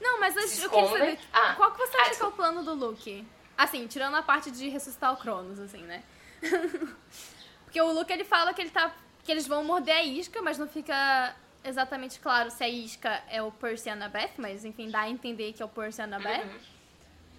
[0.00, 1.54] Não, mas eu, eu queria saber, Ah.
[1.56, 3.24] qual que você Ah, acha que é o plano do Luke?
[3.56, 6.02] Assim, tirando a parte de ressuscitar o Cronos, assim, né?
[7.64, 8.92] Porque o Luke, ele fala que ele tá...
[9.24, 13.42] Que eles vão morder a isca, mas não fica exatamente claro se a isca é
[13.42, 16.48] o Percy e Annabeth, mas enfim, dá a entender que é o Percy e Annabeth.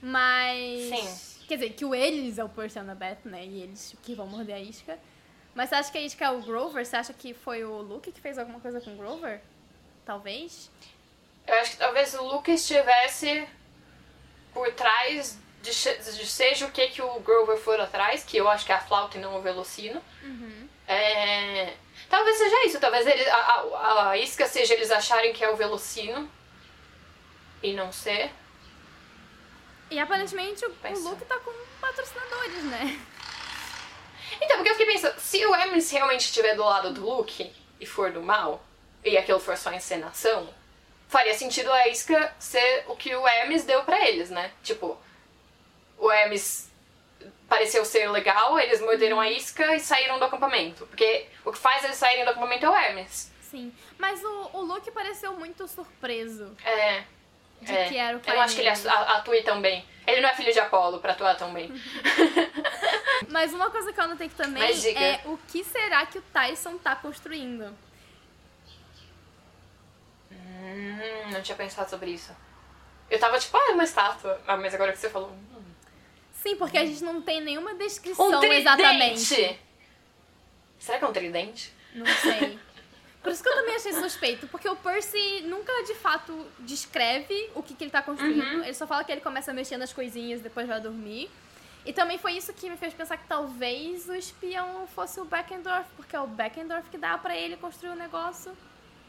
[0.01, 0.89] Mas...
[0.89, 1.45] Sim.
[1.47, 3.45] Quer dizer, que o eles é o Percy e Annabeth, né?
[3.45, 4.97] E eles que vão morder a isca.
[5.55, 6.85] Mas você acha que a isca é o Grover?
[6.85, 9.39] Você acha que foi o Luke que fez alguma coisa com o Grover?
[10.05, 10.69] Talvez?
[11.45, 13.47] Eu acho que talvez o Luke estivesse
[14.53, 18.65] por trás de, de seja o que que o Grover for atrás, que eu acho
[18.65, 20.01] que é a flauta e não o velocino.
[20.87, 21.73] É,
[22.13, 25.55] Talvez seja isso, talvez ele, a, a, a isca seja eles acharem que é o
[25.55, 26.29] velocino
[27.63, 28.31] e não ser.
[29.89, 30.99] E aparentemente o, o.
[31.09, 32.99] Luke tá com patrocinadores, né?
[34.39, 37.85] Então, porque eu fiquei pensando, se o Hermes realmente estiver do lado do Luke e
[37.87, 38.63] for do mal,
[39.03, 40.53] e aquilo for só encenação,
[41.07, 44.51] faria sentido a isca ser o que o Hermes deu pra eles, né?
[44.61, 44.97] Tipo,
[45.97, 46.69] o Hermes
[47.53, 50.85] pareceu ser legal, eles morderam a isca e saíram do acampamento.
[50.87, 53.31] Porque o que faz eles saírem do acampamento é o Hermes.
[53.41, 53.71] Sim.
[53.99, 57.03] Mas o, o Luke pareceu muito surpreso É.
[57.61, 57.87] de é.
[57.87, 58.89] que era o pai Eu acho que ele dele.
[58.89, 59.85] atu- atue tão bem.
[60.07, 61.71] Ele não é filho de Apolo pra atuar tão bem.
[63.29, 66.77] Mas uma coisa que eu notei que também é o que será que o Tyson
[66.77, 67.73] tá construindo?
[70.31, 72.35] Hum, não tinha pensado sobre isso.
[73.09, 74.41] Eu tava tipo, ah, é uma estátua.
[74.47, 75.31] Ah, mas agora que você falou.
[76.43, 78.61] Sim, porque a gente não tem nenhuma descrição Um tridente!
[78.61, 79.59] exatamente.
[80.77, 81.73] Será que é um tridente?
[81.95, 82.59] Não sei.
[83.23, 87.63] Por isso que eu também achei suspeito, porque o Percy nunca de fato descreve o
[87.63, 88.57] que, que ele tá construindo.
[88.57, 88.63] Uhum.
[88.65, 91.31] Ele só fala que ele começa a mexer nas coisinhas e depois vai dormir.
[91.85, 95.87] E também foi isso que me fez pensar que talvez o espião fosse o Beckendorf,
[95.95, 98.51] porque é o Beckendorf que dá pra ele construir o negócio.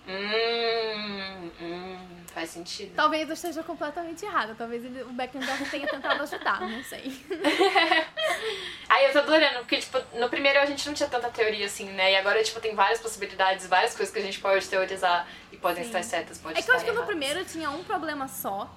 [0.06, 1.96] Hum, hum,
[2.34, 2.94] faz sentido.
[2.94, 7.24] Talvez eu esteja completamente errada, talvez ele- o Beckendorf tenha tentado ajudar, não sei.
[8.88, 11.88] Aí eu tô adorando, porque, tipo, no primeiro a gente não tinha tanta teoria assim,
[11.90, 12.12] né?
[12.12, 15.82] E agora, tipo, tem várias possibilidades, várias coisas que a gente pode teorizar e podem
[15.82, 15.88] Sim.
[15.88, 18.70] estar certas, podem É que eu acho que no primeiro tinha um problema só.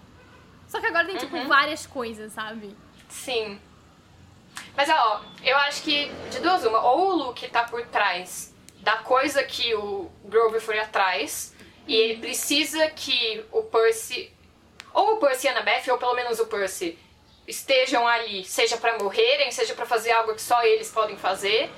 [0.67, 1.47] Só que agora tem, tipo, Uhum.
[1.47, 2.75] várias coisas, sabe?
[3.09, 3.59] Sim.
[4.75, 8.53] Mas, ó, eu acho que de duas uma, ou o Luke tá por trás
[8.88, 11.53] da coisa que o Grover foi atrás,
[11.85, 14.31] e ele precisa que o Percy,
[14.93, 16.97] ou o Percy e a Annabeth, ou pelo menos o Percy,
[17.45, 21.69] estejam ali, seja pra morrerem, seja pra fazer algo que só eles podem fazer.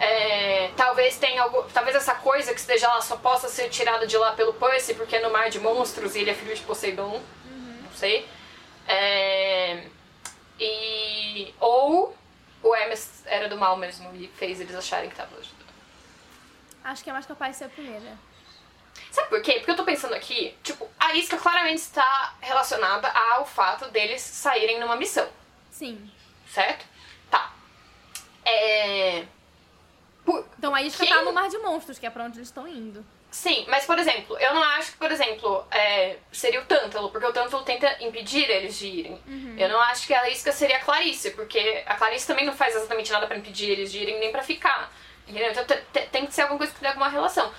[0.00, 4.16] É, talvez tenha algo, talvez essa coisa que esteja lá só possa ser tirada de
[4.18, 7.22] lá pelo Percy, porque é no mar de monstros e ele é filho de Poseidon.
[7.84, 8.26] Não sei.
[8.88, 9.84] É,
[10.58, 12.12] e ou
[12.60, 15.59] o Hermes era do mal mesmo e fez eles acharem que tava ajudando.
[16.84, 18.18] Acho que é mais capaz de ser a primeira.
[19.10, 19.54] Sabe por quê?
[19.54, 24.78] Porque eu tô pensando aqui, tipo, a isca claramente está relacionada ao fato deles saírem
[24.80, 25.28] numa missão,
[25.70, 26.10] Sim.
[26.48, 26.84] certo?
[27.30, 27.52] Tá.
[28.44, 29.24] É.
[30.24, 32.48] por- Então a isca Quem- tá no Mar de Monstros, que é pra onde eles
[32.48, 33.04] estão indo.
[33.30, 37.26] Sim, mas por exemplo, eu não acho que, por exemplo, é, seria o Tântalo, porque
[37.26, 39.20] o Tântalo tenta impedir eles de irem.
[39.56, 42.74] Eu não acho que a isca seria a Clarice, porque a Clarice também não faz
[42.74, 44.92] exatamente nada pra impedir eles de irem nem pra ficar.
[45.28, 45.50] Entendeu?
[45.52, 47.52] Então te- te- tem que ser alguma coisa que tenha alguma relação.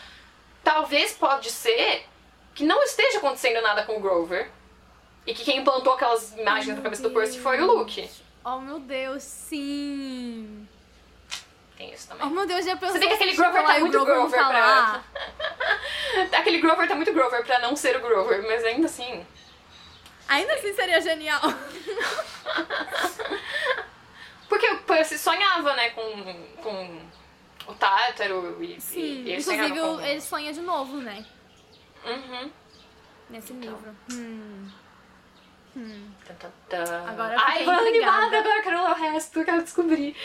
[0.63, 2.05] Talvez pode ser
[2.53, 4.49] que não esteja acontecendo nada com o Grover.
[5.25, 8.09] E que quem implantou aquelas imagens na cabeça do Percy foi o Luke.
[8.43, 10.67] Oh, meu Deus, sim.
[11.77, 12.25] Tem isso também.
[12.25, 15.03] Oh, meu Deus, já pensou Você vê que aquele Grover tá muito Grover Grover pra...
[16.39, 19.25] Aquele Grover tá muito Grover pra não ser o Grover, mas ainda assim...
[20.27, 21.41] Ainda assim seria genial.
[24.49, 26.01] Porque o Percy sonhava, né, com,
[26.61, 27.01] com
[27.67, 31.25] o Tártaro e, Sim, e ele sonhava inclusive ele sonha de novo, né?
[32.05, 32.51] Uhum.
[33.29, 33.71] Nesse Então.
[33.73, 33.95] livro.
[34.11, 34.69] Hum.
[35.77, 36.11] Hum.
[37.07, 38.37] Agora eu Ai, tô animada, intrigada.
[38.39, 40.15] agora eu quero ler o resto, eu quero descobrir.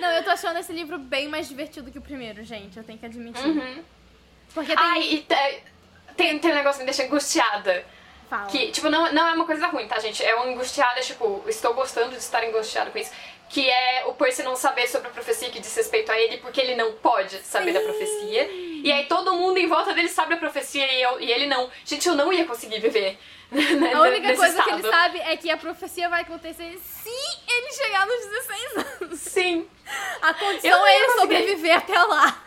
[0.00, 2.76] Não, eu tô achando esse livro bem mais divertido que o primeiro, gente.
[2.76, 3.44] Eu tenho que admitir.
[3.44, 3.82] Uhum.
[4.54, 4.84] Porque tem.
[4.84, 5.62] Ai, e te-
[6.16, 7.84] tem, tem um negócio que me deixa angustiada.
[8.28, 8.46] Fala.
[8.46, 10.22] Que, tipo, não, não é uma coisa ruim, tá, gente?
[10.24, 13.10] É uma angustiada, tipo, estou gostando de estar angustiada com isso.
[13.52, 16.58] Que é o Percy não saber sobre a profecia que diz respeito a ele, porque
[16.60, 17.84] ele não pode saber da Sim.
[17.86, 18.48] profecia.
[18.50, 21.70] E aí todo mundo em volta dele sabe a profecia e, eu- e ele não.
[21.84, 23.18] Gente, eu não ia conseguir viver.
[23.52, 24.78] né, A única coisa que estado.
[24.80, 27.10] ele sabe é que a profecia vai acontecer se
[27.46, 29.20] ele chegar nos 16 anos.
[29.20, 29.68] Sim.
[30.22, 32.42] A Eu condição é ele sobreviver até lá.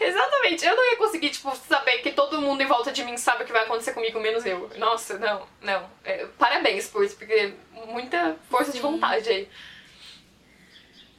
[0.00, 0.64] Exatamente.
[0.64, 3.46] Eu não ia conseguir, tipo, saber que todo mundo em volta de mim sabe o
[3.46, 4.70] que vai acontecer comigo, menos eu.
[4.76, 5.88] Nossa, não, não.
[6.04, 7.52] É, parabéns por isso, porque
[7.86, 8.82] muita força de Sim.
[8.82, 9.48] vontade aí.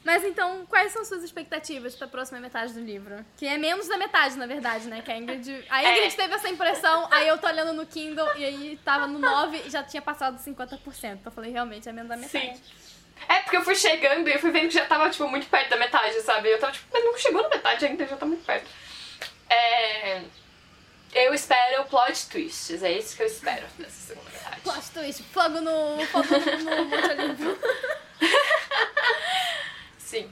[0.03, 3.25] Mas então, quais são suas expectativas pra próxima metade do livro?
[3.37, 5.01] Que é menos da metade, na verdade, né?
[5.01, 5.65] Que a Ingrid.
[5.69, 6.17] A Ingrid É.
[6.17, 9.69] teve essa impressão, aí eu tô olhando no Kindle e aí tava no 9 e
[9.69, 11.13] já tinha passado 50%.
[11.13, 12.57] Então eu falei, realmente, é menos da metade.
[12.57, 12.61] Sim.
[13.29, 15.69] É, porque eu fui chegando e eu fui vendo que já tava, tipo, muito perto
[15.69, 16.49] da metade, sabe?
[16.49, 18.67] Eu tava, tipo, mas não chegou na metade ainda, já tá muito perto.
[19.49, 20.21] É...
[21.13, 24.61] Eu espero plot twists, é isso que eu espero nessa segunda metade.
[24.61, 26.03] Plot twist, fogo no.
[26.07, 27.59] fogo no Monte Olimpo.
[30.21, 30.31] Sim,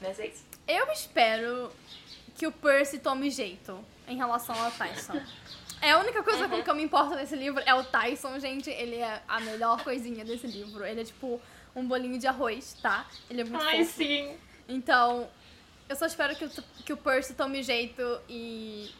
[0.00, 0.32] mas é
[0.68, 1.72] eu espero
[2.36, 5.20] que o Percy tome jeito em relação ao Tyson.
[5.82, 6.50] É a única coisa Uhum.
[6.50, 8.68] com que eu me importo nesse livro é o Tyson, gente.
[8.70, 10.84] Ele é a melhor coisinha desse livro.
[10.84, 11.40] Ele é tipo
[11.74, 13.06] um bolinho de arroz, tá?
[13.30, 13.96] Ele é muito Ai, fofo.
[13.98, 14.36] sim.
[14.68, 15.28] Então,
[15.88, 16.50] eu só espero que o,
[16.84, 18.90] que o Percy tome jeito e.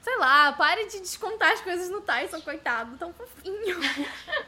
[0.00, 3.78] Sei lá, pare de descontar as coisas no Tyson, coitado, tão fofinho.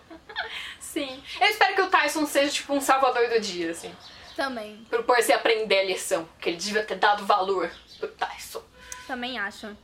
[0.78, 1.22] Sim.
[1.40, 3.94] Eu espero que o Tyson seja, tipo, um salvador do dia, assim.
[4.36, 8.62] Também, Pro Percy aprender a lição, que ele devia ter dado valor pro Tyson.
[9.06, 9.76] também acho.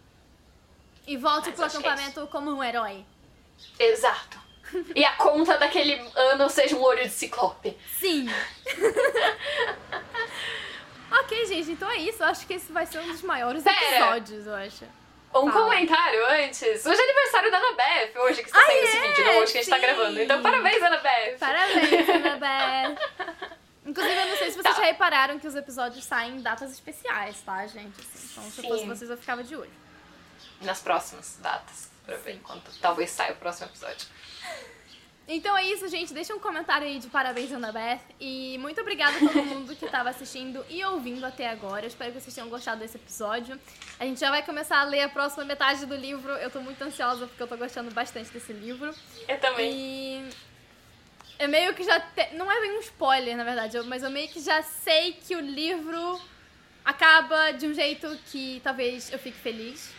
[1.07, 3.05] E volte Mas pro que é acampamento como um herói.
[3.79, 4.39] Exato.
[4.95, 7.77] E a conta daquele ano seja um olho de ciclope.
[7.99, 8.29] Sim!
[11.13, 12.23] ok, gente, então é isso.
[12.23, 13.77] Eu acho que esse vai ser um dos maiores Pera.
[13.77, 14.85] episódios, eu acho.
[15.35, 15.53] Um Fala.
[15.53, 16.87] comentário antes.
[16.87, 19.01] Hoje é aniversário da Anabeth, hoje que está Ah, saindo esse é?
[19.09, 19.83] vídeo, não hoje que a gente tá Sim.
[19.83, 20.21] gravando.
[20.23, 21.39] Então, parabéns, Anabeth!
[21.39, 22.99] Parabéns, Annabeth!
[23.85, 24.81] Inclusive, eu não sei se vocês Tá.
[24.81, 28.01] já repararam que os episódios saem em datas especiais, tá, gente?
[28.01, 29.71] Assim, então, se eu fosse vocês, eu ficava de olho.
[30.63, 34.07] Nas próximas datas, pra ver quando talvez saia o próximo episódio.
[35.29, 36.15] Então é isso, gente.
[36.15, 37.99] Deixa um comentário aí de parabéns, Annabeth.
[38.21, 41.83] E muito obrigada a todo mundo que estava assistindo e ouvindo até agora.
[41.85, 43.59] Eu espero que vocês tenham gostado desse episódio.
[43.99, 46.31] A gente já vai começar a ler a próxima metade do livro.
[46.35, 48.95] Eu tô muito ansiosa porque eu tô gostando bastante desse livro.
[49.27, 49.73] Eu também.
[49.73, 50.29] E
[51.41, 51.99] eu meio que já.
[51.99, 55.35] te- Não é bem um spoiler, na verdade, mas eu meio que já sei que
[55.35, 56.21] o livro
[56.85, 59.91] acaba de um jeito que talvez eu fique feliz.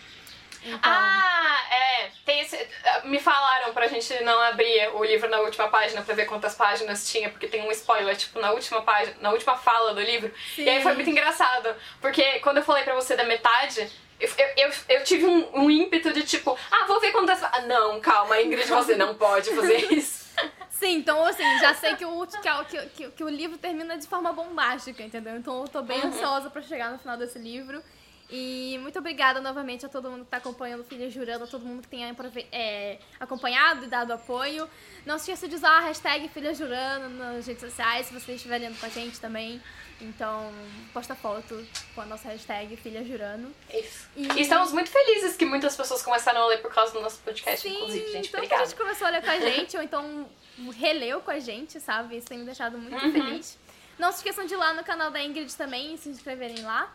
[0.63, 0.79] Então.
[0.83, 2.09] Ah, é.
[2.25, 2.57] Tem esse,
[3.05, 7.09] me falaram pra gente não abrir o livro na última página pra ver quantas páginas
[7.09, 10.31] tinha, porque tem um spoiler, tipo, na última página, na última fala do livro.
[10.57, 10.95] E aí foi Sim.
[10.97, 13.89] muito engraçado, porque quando eu falei pra você da metade,
[14.19, 17.41] eu, eu, eu, tive um, um ímpeto de tipo, ah, vou ver quantas.
[17.43, 20.27] Ah, não, calma, Ingrid, você não pode fazer isso.
[20.69, 24.31] Sim, então assim, já sei que o, que, que, que, o livro termina de forma
[24.31, 25.35] bombástica, entendeu?
[25.35, 26.07] Então eu tô bem Uhum.
[26.09, 27.81] ansiosa pra chegar no final desse livro.
[28.29, 31.81] E muito obrigada novamente a todo mundo que tá acompanhando Filha Jurando, a todo mundo
[31.81, 32.03] que tem
[32.51, 34.69] é, acompanhado e dado apoio.
[35.05, 38.57] Não se esqueça de usar a hashtag Filha Jurando nas redes sociais, se você estiver
[38.57, 39.61] lendo com a gente também.
[40.01, 40.51] Então,
[40.93, 41.65] posta foto
[41.95, 43.49] com a nossa hashtag Filha Jurando.
[43.73, 44.07] Isso.
[44.15, 47.19] E- E estamos muito felizes que muitas pessoas começaram a ler por causa do nosso
[47.19, 48.27] podcast, inclusive, gente.
[48.27, 48.63] então Obrigada.
[48.63, 50.29] a gente começou a ler com a gente, ou então
[50.75, 52.17] releu com a gente, sabe?
[52.17, 53.11] Isso tem me deixado muito Uhum.
[53.13, 53.57] feliz.
[53.97, 56.93] Não se esqueçam de ir lá no canal da Ingrid também e se inscreverem lá.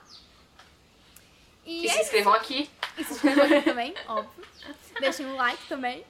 [1.65, 2.71] E, E é se inscrevam aqui.
[2.99, 4.45] e se inscrevam aqui também, óbvio.
[5.01, 6.05] Deixem um like também.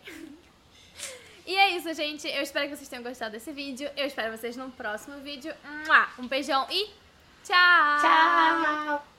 [1.47, 2.29] E é isso, gente.
[2.29, 3.91] Eu espero que vocês tenham gostado desse vídeo.
[3.97, 5.53] Eu espero vocês no próximo vídeo.
[6.19, 6.87] Um beijão e
[7.45, 8.01] Tchau!
[8.01, 9.12] Tchau!